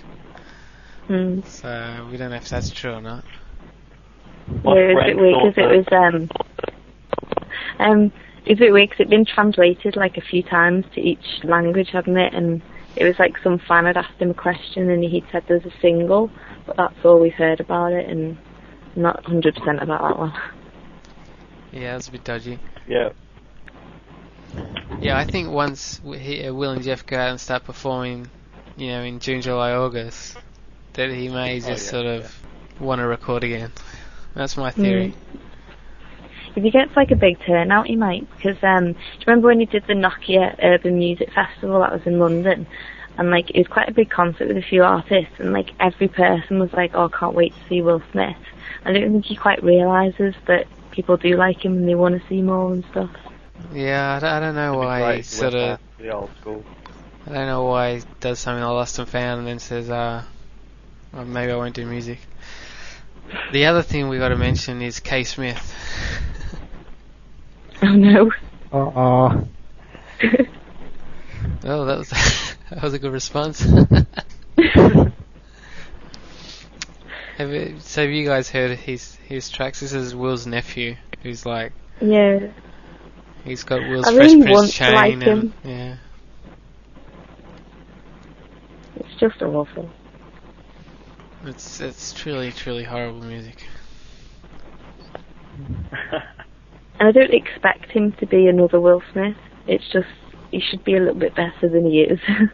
Mm. 1.08 1.44
So 1.44 2.06
we 2.10 2.16
don't 2.16 2.30
know 2.30 2.36
if 2.36 2.48
that's 2.48 2.70
true 2.70 2.92
or 2.92 3.00
not. 3.00 3.24
My 4.62 4.74
Yeah, 4.76 4.80
it 4.80 4.86
was 4.86 4.90
a 4.90 4.94
friend 4.94 5.06
bit 5.06 5.16
weird 5.16 5.54
because 5.54 5.54
it 5.56 5.76
was 5.76 5.86
um 5.92 6.30
um 7.80 8.12
it 8.44 8.50
was 8.50 8.58
a 8.58 8.64
bit 8.66 8.72
weird 8.72 8.90
'cause 8.90 9.00
it'd 9.00 9.10
been 9.10 9.24
translated 9.24 9.96
like 9.96 10.16
a 10.16 10.20
few 10.20 10.42
times 10.44 10.84
to 10.94 11.00
each 11.00 11.40
language, 11.42 11.90
hasn't 11.90 12.16
it? 12.16 12.32
And 12.34 12.62
it 12.96 13.04
was 13.04 13.18
like 13.18 13.36
some 13.42 13.58
fan 13.58 13.86
had 13.86 13.96
asked 13.96 14.20
him 14.20 14.30
a 14.30 14.34
question 14.34 14.90
and 14.90 15.02
he'd 15.02 15.24
said 15.32 15.44
there's 15.48 15.64
a 15.64 15.72
single, 15.80 16.30
but 16.66 16.76
that's 16.76 17.04
all 17.04 17.20
we've 17.20 17.32
heard 17.34 17.60
about 17.60 17.92
it, 17.92 18.08
and 18.08 18.36
not 18.96 19.22
100% 19.24 19.82
about 19.82 20.02
that 20.02 20.18
one. 20.18 20.32
Yeah, 21.72 21.94
that's 21.94 22.08
a 22.08 22.12
bit 22.12 22.24
dodgy. 22.24 22.58
Yeah. 22.86 23.10
Yeah, 25.00 25.16
I 25.16 25.24
think 25.24 25.50
once 25.50 26.00
he, 26.04 26.44
uh, 26.44 26.52
Will 26.52 26.72
and 26.72 26.82
Jeff 26.82 27.06
go 27.06 27.16
out 27.16 27.30
and 27.30 27.40
start 27.40 27.64
performing, 27.64 28.28
you 28.76 28.88
know, 28.88 29.02
in 29.02 29.18
June, 29.18 29.40
July, 29.40 29.72
August, 29.72 30.36
that 30.92 31.10
he 31.10 31.28
may 31.28 31.60
just 31.60 31.68
Oh, 31.68 31.70
yeah, 31.70 31.76
sort 32.04 32.06
of 32.06 32.42
want 32.78 33.00
to 33.00 33.06
record 33.06 33.42
again. 33.42 33.72
That's 34.34 34.56
my 34.56 34.70
theory. 34.70 35.14
If 36.54 36.62
he 36.62 36.70
gets 36.70 36.94
like 36.96 37.10
a 37.10 37.16
big 37.16 37.38
turnout, 37.44 37.86
he 37.86 37.96
might. 37.96 38.28
Because 38.36 38.62
um, 38.62 38.92
do 38.92 38.98
you 38.98 39.24
remember 39.26 39.48
when 39.48 39.60
he 39.60 39.66
did 39.66 39.86
the 39.86 39.94
Nokia 39.94 40.56
Urban 40.62 40.98
Music 40.98 41.32
Festival 41.32 41.80
that 41.80 41.92
was 41.92 42.02
in 42.06 42.18
London? 42.18 42.66
And 43.16 43.30
like 43.30 43.50
it 43.50 43.58
was 43.58 43.66
quite 43.68 43.88
a 43.88 43.94
big 43.94 44.10
concert 44.10 44.48
with 44.48 44.56
a 44.56 44.62
few 44.62 44.82
artists, 44.82 45.34
and 45.38 45.52
like 45.52 45.70
every 45.78 46.08
person 46.08 46.58
was 46.58 46.72
like, 46.72 46.92
"Oh, 46.94 47.10
I 47.12 47.18
can't 47.18 47.34
wait 47.34 47.52
to 47.52 47.68
see 47.68 47.82
Will 47.82 48.02
Smith." 48.10 48.36
I 48.84 48.92
don't 48.92 49.12
think 49.12 49.26
he 49.26 49.36
quite 49.36 49.62
realizes 49.62 50.34
that 50.46 50.66
people 50.90 51.16
do 51.16 51.36
like 51.36 51.64
him 51.64 51.76
and 51.76 51.88
they 51.88 51.94
want 51.94 52.20
to 52.20 52.28
see 52.28 52.42
more 52.42 52.72
and 52.72 52.84
stuff. 52.90 53.10
Yeah, 53.72 54.16
I 54.16 54.20
don't, 54.20 54.30
I 54.30 54.40
don't 54.40 54.54
know 54.54 54.72
It'd 54.72 54.84
why 54.84 55.16
he 55.16 55.22
sort 55.22 55.54
of, 55.54 55.78
the 55.98 56.10
old 56.10 56.30
school. 56.40 56.64
I 57.26 57.32
don't 57.32 57.46
know 57.46 57.64
why 57.64 57.98
he 57.98 58.04
does 58.20 58.38
something 58.38 58.62
like 58.62 58.72
Lost 58.72 58.98
and 58.98 59.08
Found 59.08 59.40
and 59.40 59.48
then 59.48 59.58
says, 59.58 59.88
uh, 59.88 60.24
well, 61.12 61.24
maybe 61.24 61.52
I 61.52 61.56
won't 61.56 61.74
do 61.74 61.86
music. 61.86 62.18
The 63.52 63.66
other 63.66 63.82
thing 63.82 64.08
we 64.08 64.18
got 64.18 64.28
to 64.28 64.36
mention 64.36 64.82
is 64.82 65.00
K 65.00 65.24
Smith. 65.24 65.74
Oh 67.82 67.92
no. 67.94 68.30
Uh-oh. 68.72 69.48
Oh, 71.64 71.84
that 71.84 71.98
was 71.98 72.08
that 72.70 72.82
was 72.82 72.94
a 72.94 72.98
good 72.98 73.12
response. 73.12 73.60
have 77.36 77.50
you, 77.50 77.76
so 77.80 78.02
have 78.02 78.10
you 78.10 78.24
guys 78.26 78.48
heard 78.50 78.76
his 78.78 79.16
his 79.26 79.48
tracks? 79.50 79.80
This 79.80 79.92
is 79.92 80.14
Will's 80.14 80.46
nephew, 80.46 80.96
who's 81.22 81.44
like 81.46 81.72
yeah. 82.00 82.48
he's 83.44 83.62
got 83.64 83.80
Will's 83.88 84.06
I 84.06 84.14
Fresh 84.14 84.30
really 84.30 84.42
Prince 84.42 84.56
want 84.56 84.70
to 84.70 84.76
chain 84.76 84.94
like 84.94 85.12
and 85.14 85.22
him. 85.22 85.54
yeah, 85.64 85.96
It's 88.96 89.14
just 89.20 89.40
awful. 89.42 89.88
it's 91.46 91.80
it's 91.80 92.12
truly 92.12 92.50
truly 92.52 92.84
horrible 92.84 93.22
music. 93.22 93.64
And 97.02 97.08
I 97.08 97.10
don't 97.10 97.34
expect 97.34 97.90
him 97.90 98.12
to 98.20 98.26
be 98.26 98.46
another 98.46 98.80
Will 98.80 99.02
Smith. 99.12 99.36
It's 99.66 99.82
just 99.92 100.06
he 100.52 100.60
should 100.60 100.84
be 100.84 100.94
a 100.94 101.00
little 101.00 101.18
bit 101.18 101.34
better 101.34 101.68
than 101.68 101.84
he 101.84 102.02
is. 102.02 102.20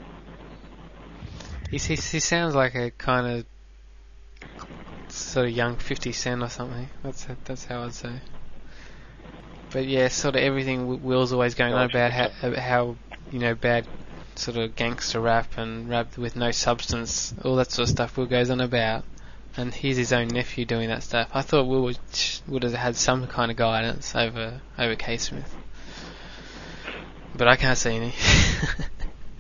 He 1.71 1.77
he, 1.77 1.97
he 1.97 2.19
sounds 2.21 2.55
like 2.55 2.75
a 2.75 2.91
kind 2.91 3.27
of 3.27 5.13
sort 5.13 5.49
of 5.49 5.53
young 5.53 5.77
Fifty 5.77 6.13
Cent 6.13 6.43
or 6.43 6.49
something. 6.49 6.89
That's 7.03 7.27
that's 7.45 7.67
how 7.67 7.83
I'd 7.83 7.93
say. 7.93 8.23
But 9.71 9.87
yeah, 9.87 10.09
sort 10.09 10.37
of 10.37 10.41
everything 10.41 11.03
Will's 11.03 11.35
always 11.35 11.55
going 11.55 11.75
on 11.75 11.91
about 11.91 12.13
how 12.13 12.55
how 12.55 12.97
you 13.31 13.41
know 13.41 13.55
bad 13.55 13.87
sort 14.35 14.57
of 14.57 14.77
gangster 14.77 15.21
rap 15.21 15.59
and 15.59 15.91
rap 15.91 16.17
with 16.17 16.37
no 16.37 16.53
substance, 16.53 17.35
all 17.45 17.57
that 17.57 17.71
sort 17.71 17.87
of 17.87 17.91
stuff. 17.91 18.17
Will 18.17 18.25
goes 18.25 18.49
on 18.49 18.63
about, 18.63 19.05
and 19.59 19.75
he's 19.75 19.99
his 19.99 20.13
own 20.13 20.29
nephew 20.29 20.65
doing 20.65 20.89
that 20.89 21.03
stuff. 21.03 21.29
I 21.35 21.43
thought 21.43 21.67
Will 21.67 21.83
would 21.83 21.99
would 22.47 22.63
have 22.63 22.73
had 22.73 22.97
some 22.97 23.27
kind 23.27 23.51
of 23.51 23.57
guidance 23.57 24.17
over 24.17 24.63
over 24.79 24.97
K 24.97 25.19
Smith, 25.19 25.55
but 27.37 27.49
I 27.49 27.57
can't 27.57 27.77
see 27.77 27.97
any. 27.97 28.15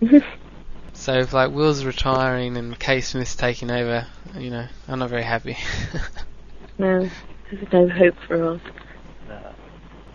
So 0.98 1.14
if 1.14 1.32
like 1.32 1.52
Will's 1.52 1.84
retiring 1.84 2.56
and 2.56 2.76
K 2.76 3.00
Smith's 3.00 3.36
taking 3.36 3.70
over, 3.70 4.08
you 4.36 4.50
know, 4.50 4.66
I'm 4.88 4.98
not 4.98 5.10
very 5.10 5.22
happy. 5.22 5.56
no, 6.78 7.08
there's 7.50 7.72
no 7.72 7.88
hope 7.88 8.16
for 8.26 8.54
us. 8.54 8.60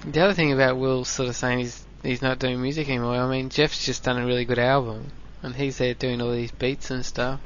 the 0.06 0.20
other 0.20 0.34
thing 0.34 0.52
about 0.52 0.78
Will 0.78 1.06
sort 1.06 1.30
of 1.30 1.38
saying 1.38 1.60
he's 1.60 1.88
he's 2.04 2.22
not 2.22 2.38
doing 2.38 2.62
music 2.62 2.90
anymore, 2.90 3.16
I 3.16 3.30
mean 3.30 3.50
Jeff's 3.50 3.86
just 3.86 4.04
done 4.04 4.22
a 4.22 4.26
really 4.26 4.44
good 4.44 4.60
album 4.60 5.14
and 5.42 5.56
he's 5.56 5.78
there 5.78 5.94
doing 5.94 6.22
all 6.22 6.34
these 6.34 6.52
beats 6.52 6.92
and 6.92 7.06
stuff. 7.06 7.40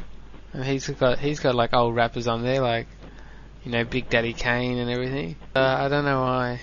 And 0.57 0.65
he's 0.65 0.89
got 0.89 1.19
he's 1.19 1.39
got 1.39 1.53
like 1.53 1.71
old 1.75 1.95
rappers 1.95 2.27
on 2.27 2.41
there 2.41 2.61
like 2.61 2.87
you 3.63 3.71
know, 3.71 3.83
Big 3.83 4.09
Daddy 4.09 4.33
Kane 4.33 4.79
and 4.79 4.89
everything. 4.89 5.35
Uh, 5.55 5.59
I 5.59 5.87
don't 5.87 6.03
know 6.03 6.21
why 6.21 6.61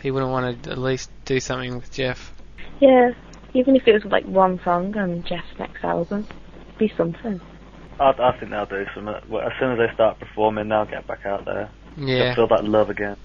he 0.00 0.10
wouldn't 0.10 0.32
want 0.32 0.64
to 0.64 0.72
at 0.72 0.78
least 0.78 1.10
do 1.24 1.38
something 1.38 1.76
with 1.76 1.92
Jeff. 1.92 2.32
Yeah, 2.80 3.12
even 3.52 3.76
if 3.76 3.86
it 3.86 3.92
was 3.92 4.04
like 4.06 4.24
one 4.24 4.58
song 4.64 4.96
on 4.96 5.22
Jeff's 5.22 5.56
next 5.60 5.84
album, 5.84 6.26
it'd 6.66 6.78
be 6.78 6.92
something. 6.96 7.40
I, 8.00 8.10
I 8.10 8.36
think 8.36 8.50
they'll 8.50 8.66
do 8.66 8.84
something. 8.96 9.14
Well, 9.28 9.42
As 9.42 9.52
soon 9.60 9.72
as 9.72 9.78
they 9.78 9.94
start 9.94 10.18
performing, 10.18 10.68
they'll 10.68 10.86
get 10.86 11.06
back 11.06 11.24
out 11.24 11.44
there. 11.44 11.70
Yeah. 11.96 12.34
They'll 12.34 12.34
feel 12.34 12.48
that 12.48 12.64
love 12.64 12.90
again. 12.90 13.16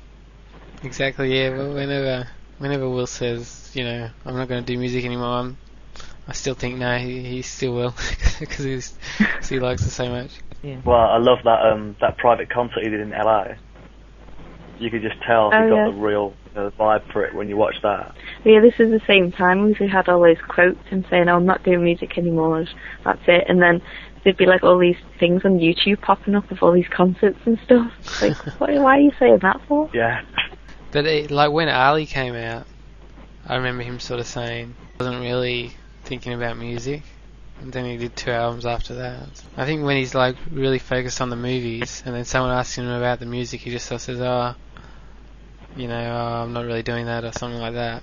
Exactly. 0.83 1.35
Yeah. 1.35 1.57
Well, 1.57 1.73
whenever 1.73 2.27
whenever 2.59 2.87
Will 2.87 3.07
says, 3.07 3.71
you 3.73 3.83
know, 3.83 4.09
I'm 4.23 4.35
not 4.35 4.47
going 4.47 4.63
to 4.63 4.71
do 4.71 4.77
music 4.77 5.03
anymore, 5.03 5.39
I'm, 5.39 5.57
I 6.29 6.33
still 6.33 6.53
think 6.53 6.77
no, 6.77 6.97
he, 6.97 7.23
he 7.23 7.41
still 7.41 7.73
will 7.73 7.95
because 8.39 8.63
he's 8.63 8.97
'cause 9.17 9.49
he 9.49 9.59
likes 9.59 9.81
it 9.85 9.89
so 9.89 10.09
much. 10.09 10.31
Yeah. 10.61 10.79
Well, 10.85 10.95
I 10.95 11.17
love 11.17 11.39
that 11.43 11.65
um 11.65 11.95
that 12.01 12.17
private 12.17 12.49
concert 12.49 12.83
he 12.83 12.89
did 12.89 12.99
in 12.99 13.09
LA. 13.09 13.55
You 14.79 14.89
could 14.91 15.01
just 15.01 15.15
tell 15.25 15.49
Oh, 15.53 15.63
he 15.63 15.69
got 15.69 15.75
yeah. 15.75 15.85
the 15.85 15.97
real 15.97 16.33
uh, 16.55 16.69
vibe 16.79 17.11
for 17.11 17.25
it 17.25 17.33
when 17.33 17.49
you 17.49 17.57
watch 17.57 17.75
that. 17.83 18.15
Yeah, 18.45 18.59
this 18.61 18.75
is 18.79 18.91
the 18.91 19.01
same 19.07 19.31
time 19.31 19.73
we 19.79 19.87
had 19.87 20.07
all 20.07 20.21
those 20.21 20.37
quotes 20.47 20.79
and 20.91 21.05
saying, 21.09 21.27
oh, 21.27 21.35
I'm 21.35 21.45
not 21.45 21.63
doing 21.63 21.83
music 21.83 22.17
anymore, 22.17 22.65
that's 23.03 23.21
it. 23.27 23.45
And 23.49 23.61
then 23.61 23.81
there'd 24.23 24.37
be 24.37 24.45
like 24.45 24.63
all 24.63 24.77
these 24.77 24.97
things 25.19 25.43
on 25.43 25.59
YouTube 25.59 26.01
popping 26.01 26.35
up 26.35 26.49
of 26.51 26.61
all 26.61 26.71
these 26.71 26.87
concerts 26.87 27.39
and 27.45 27.59
stuff. 27.65 27.91
Like, 28.21 28.37
what, 28.59 28.69
why 28.75 28.97
are 28.97 29.01
you 29.01 29.11
saying 29.19 29.39
that 29.41 29.59
for? 29.67 29.89
Yeah. 29.93 30.21
But 30.91 31.05
it, 31.05 31.31
like 31.31 31.51
when 31.51 31.69
Ali 31.69 32.05
came 32.05 32.35
out, 32.35 32.65
I 33.47 33.55
remember 33.55 33.83
him 33.83 33.99
sort 33.99 34.19
of 34.19 34.27
saying 34.27 34.75
he 34.97 35.03
wasn't 35.03 35.21
really 35.21 35.71
thinking 36.09 36.33
about 36.33 36.57
music. 36.57 37.03
And 37.61 37.71
then 37.71 37.85
he 37.85 37.97
did 37.97 38.15
two 38.15 38.31
albums 38.31 38.65
after 38.65 38.95
that. 38.95 39.27
I 39.55 39.65
think 39.65 39.83
when 39.83 39.95
he's 39.97 40.15
like 40.15 40.37
really 40.51 40.79
focused 40.79 41.21
on 41.21 41.29
the 41.29 41.35
movies, 41.35 42.01
and 42.05 42.15
then 42.15 42.25
someone 42.25 42.51
asks 42.51 42.77
him 42.77 42.87
about 42.87 43.19
the 43.19 43.25
music, 43.25 43.61
he 43.61 43.69
just 43.69 43.85
sort 43.85 43.97
of 43.97 44.01
says, 44.01 44.21
"Oh, 44.21 44.55
you 45.75 45.87
know, 45.87 45.99
oh, 45.99 46.43
I'm 46.43 46.53
not 46.53 46.65
really 46.65 46.83
doing 46.83 47.05
that," 47.05 47.23
or 47.25 47.31
something 47.33 47.59
like 47.59 47.73
that. 47.73 48.01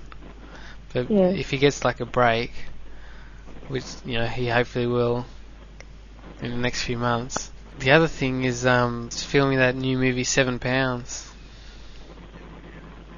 But 0.93 1.11
Yeah. 1.11 1.31
if 1.31 1.51
he 1.51 1.59
gets 1.59 1.85
like 1.85 2.01
a 2.01 2.07
break, 2.07 2.53
which 3.69 3.87
you 4.05 4.19
know 4.19 4.27
he 4.27 4.47
hopefully 4.49 4.87
will 4.87 5.27
in 6.43 6.51
the 6.51 6.59
next 6.59 6.83
few 6.83 6.99
months. 6.99 7.51
The 7.79 7.91
other 7.91 8.09
thing 8.09 8.45
is 8.45 8.65
um, 8.67 9.09
filming 9.11 9.59
that 9.59 9.75
new 9.75 9.99
movie 9.99 10.25
Seven 10.25 10.59
Pounds. 10.59 11.29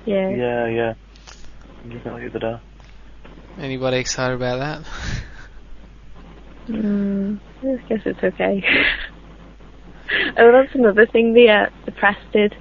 Yeah. 0.07 0.31
Yeah, 0.31 0.67
yeah. 0.67 0.95
I'm 1.85 1.91
looking 1.91 2.13
at 2.13 2.21
the 2.21 2.27
other 2.29 2.39
day. 2.39 2.61
Anybody 3.59 3.99
excited 3.99 4.35
about 4.35 4.59
that? 4.59 4.91
Mm, 6.69 7.41
I 7.63 7.77
guess 7.89 8.01
it's 8.05 8.23
okay. 8.23 8.63
oh, 10.39 10.53
that's 10.53 10.75
another 10.75 11.07
thing 11.07 11.35
the 11.35 11.49
uh, 11.49 11.71
the 11.85 11.93
press 11.93 12.19
did 12.33 12.55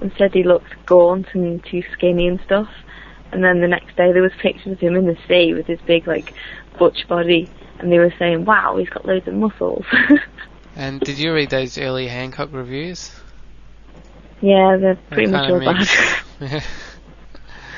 and 0.00 0.12
said 0.18 0.34
he 0.34 0.42
looked 0.42 0.74
gaunt 0.86 1.26
and 1.34 1.64
too 1.64 1.82
skinny 1.92 2.26
and 2.26 2.40
stuff. 2.44 2.68
And 3.30 3.42
then 3.42 3.60
the 3.60 3.68
next 3.68 3.96
day 3.96 4.12
there 4.12 4.22
was 4.22 4.32
pictures 4.40 4.72
of 4.72 4.80
him 4.80 4.96
in 4.96 5.06
the 5.06 5.16
sea 5.28 5.54
with 5.54 5.66
his 5.66 5.80
big 5.86 6.06
like 6.06 6.34
butch 6.78 7.06
body, 7.08 7.50
and 7.78 7.92
they 7.92 7.98
were 7.98 8.12
saying, 8.18 8.44
"Wow, 8.44 8.76
he's 8.78 8.88
got 8.88 9.06
loads 9.06 9.28
of 9.28 9.34
muscles." 9.34 9.86
And 10.74 11.00
did 11.00 11.18
you 11.18 11.34
read 11.34 11.50
those 11.50 11.76
early 11.76 12.08
Hancock 12.08 12.48
reviews? 12.52 13.14
Yeah, 14.40 14.76
they're 14.80 14.98
pretty 15.10 15.26
They 15.26 15.32
much 15.32 15.50
all 15.50 15.60
bad. 15.60 16.64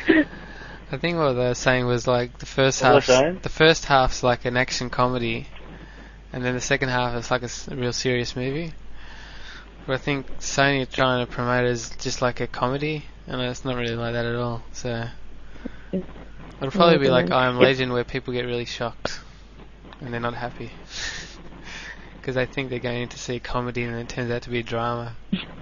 mix. 0.91 0.95
I 0.95 0.99
think 0.99 1.19
what 1.19 1.33
they 1.35 1.47
were 1.49 1.55
saying 1.55 1.87
was 1.87 2.07
like 2.07 2.39
the 2.39 2.47
first 2.47 2.81
half, 2.83 2.95
was 2.95 3.07
they 3.07 3.15
saying? 3.17 3.41
the 3.43 3.49
first 3.49 3.85
half's 3.87 4.23
like 4.23 4.45
an 4.45 4.57
action 4.57 4.91
comedy, 4.91 5.47
and 6.33 6.45
then 6.45 6.55
the 6.55 6.61
second 6.61 6.89
half 6.89 7.15
is 7.17 7.31
like 7.31 7.43
a, 7.43 7.47
s- 7.47 7.69
a 7.69 7.77
real 7.77 7.93
serious 7.93 8.37
movie. 8.37 8.73
But 9.87 9.95
I 9.95 9.99
think 9.99 10.27
Sony 10.39 10.83
are 10.83 10.87
trying 10.87 11.27
to 11.27 11.31
promote 11.31 11.65
it 11.65 11.69
as 11.69 11.91
just 12.01 12.23
like 12.23 12.41
a 12.41 12.47
comedy, 12.47 13.05
and 13.27 13.41
it's 13.43 13.65
not 13.65 13.77
really 13.77 13.97
like 13.97 14.15
that 14.15 14.25
at 14.25 14.35
all. 14.37 14.63
So 14.73 15.05
it'll 15.93 16.71
probably 16.71 16.99
be 16.99 17.09
like 17.11 17.31
I 17.31 17.47
Am 17.47 17.57
It's- 17.57 17.63
Legend, 17.71 17.93
where 17.93 18.05
people 18.05 18.33
get 18.33 18.47
really 18.47 18.65
shocked 18.65 19.21
and 20.01 20.13
they're 20.13 20.21
not 20.21 20.35
happy 20.35 20.71
because 22.21 22.35
they 22.35 22.47
think 22.47 22.69
they're 22.71 22.79
going 22.79 23.09
to 23.09 23.19
see 23.19 23.37
a 23.37 23.41
comedy, 23.41 23.83
and 23.85 23.95
it 23.97 24.09
turns 24.09 24.31
out 24.31 24.43
to 24.43 24.51
be 24.51 24.61
a 24.61 24.63
drama. 24.63 25.17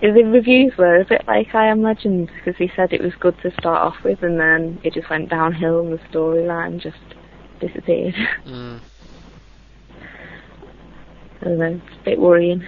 The 0.00 0.22
reviews 0.24 0.72
were 0.78 1.00
a 1.00 1.04
bit 1.04 1.26
like 1.26 1.54
I 1.54 1.66
Am 1.66 1.82
Legend 1.82 2.30
because 2.34 2.56
he 2.56 2.70
said 2.74 2.92
it 2.92 3.02
was 3.02 3.12
good 3.20 3.36
to 3.42 3.50
start 3.52 3.82
off 3.82 4.02
with, 4.02 4.22
and 4.22 4.40
then 4.40 4.80
it 4.82 4.94
just 4.94 5.10
went 5.10 5.28
downhill, 5.28 5.80
and 5.80 5.92
the 5.92 5.98
storyline 6.10 6.80
just 6.80 6.96
disappeared. 7.60 8.14
Mm. 8.46 8.80
I 11.40 11.44
don't 11.44 11.58
know, 11.58 11.80
it's 11.86 12.00
a 12.00 12.04
bit 12.04 12.18
worrying. 12.18 12.66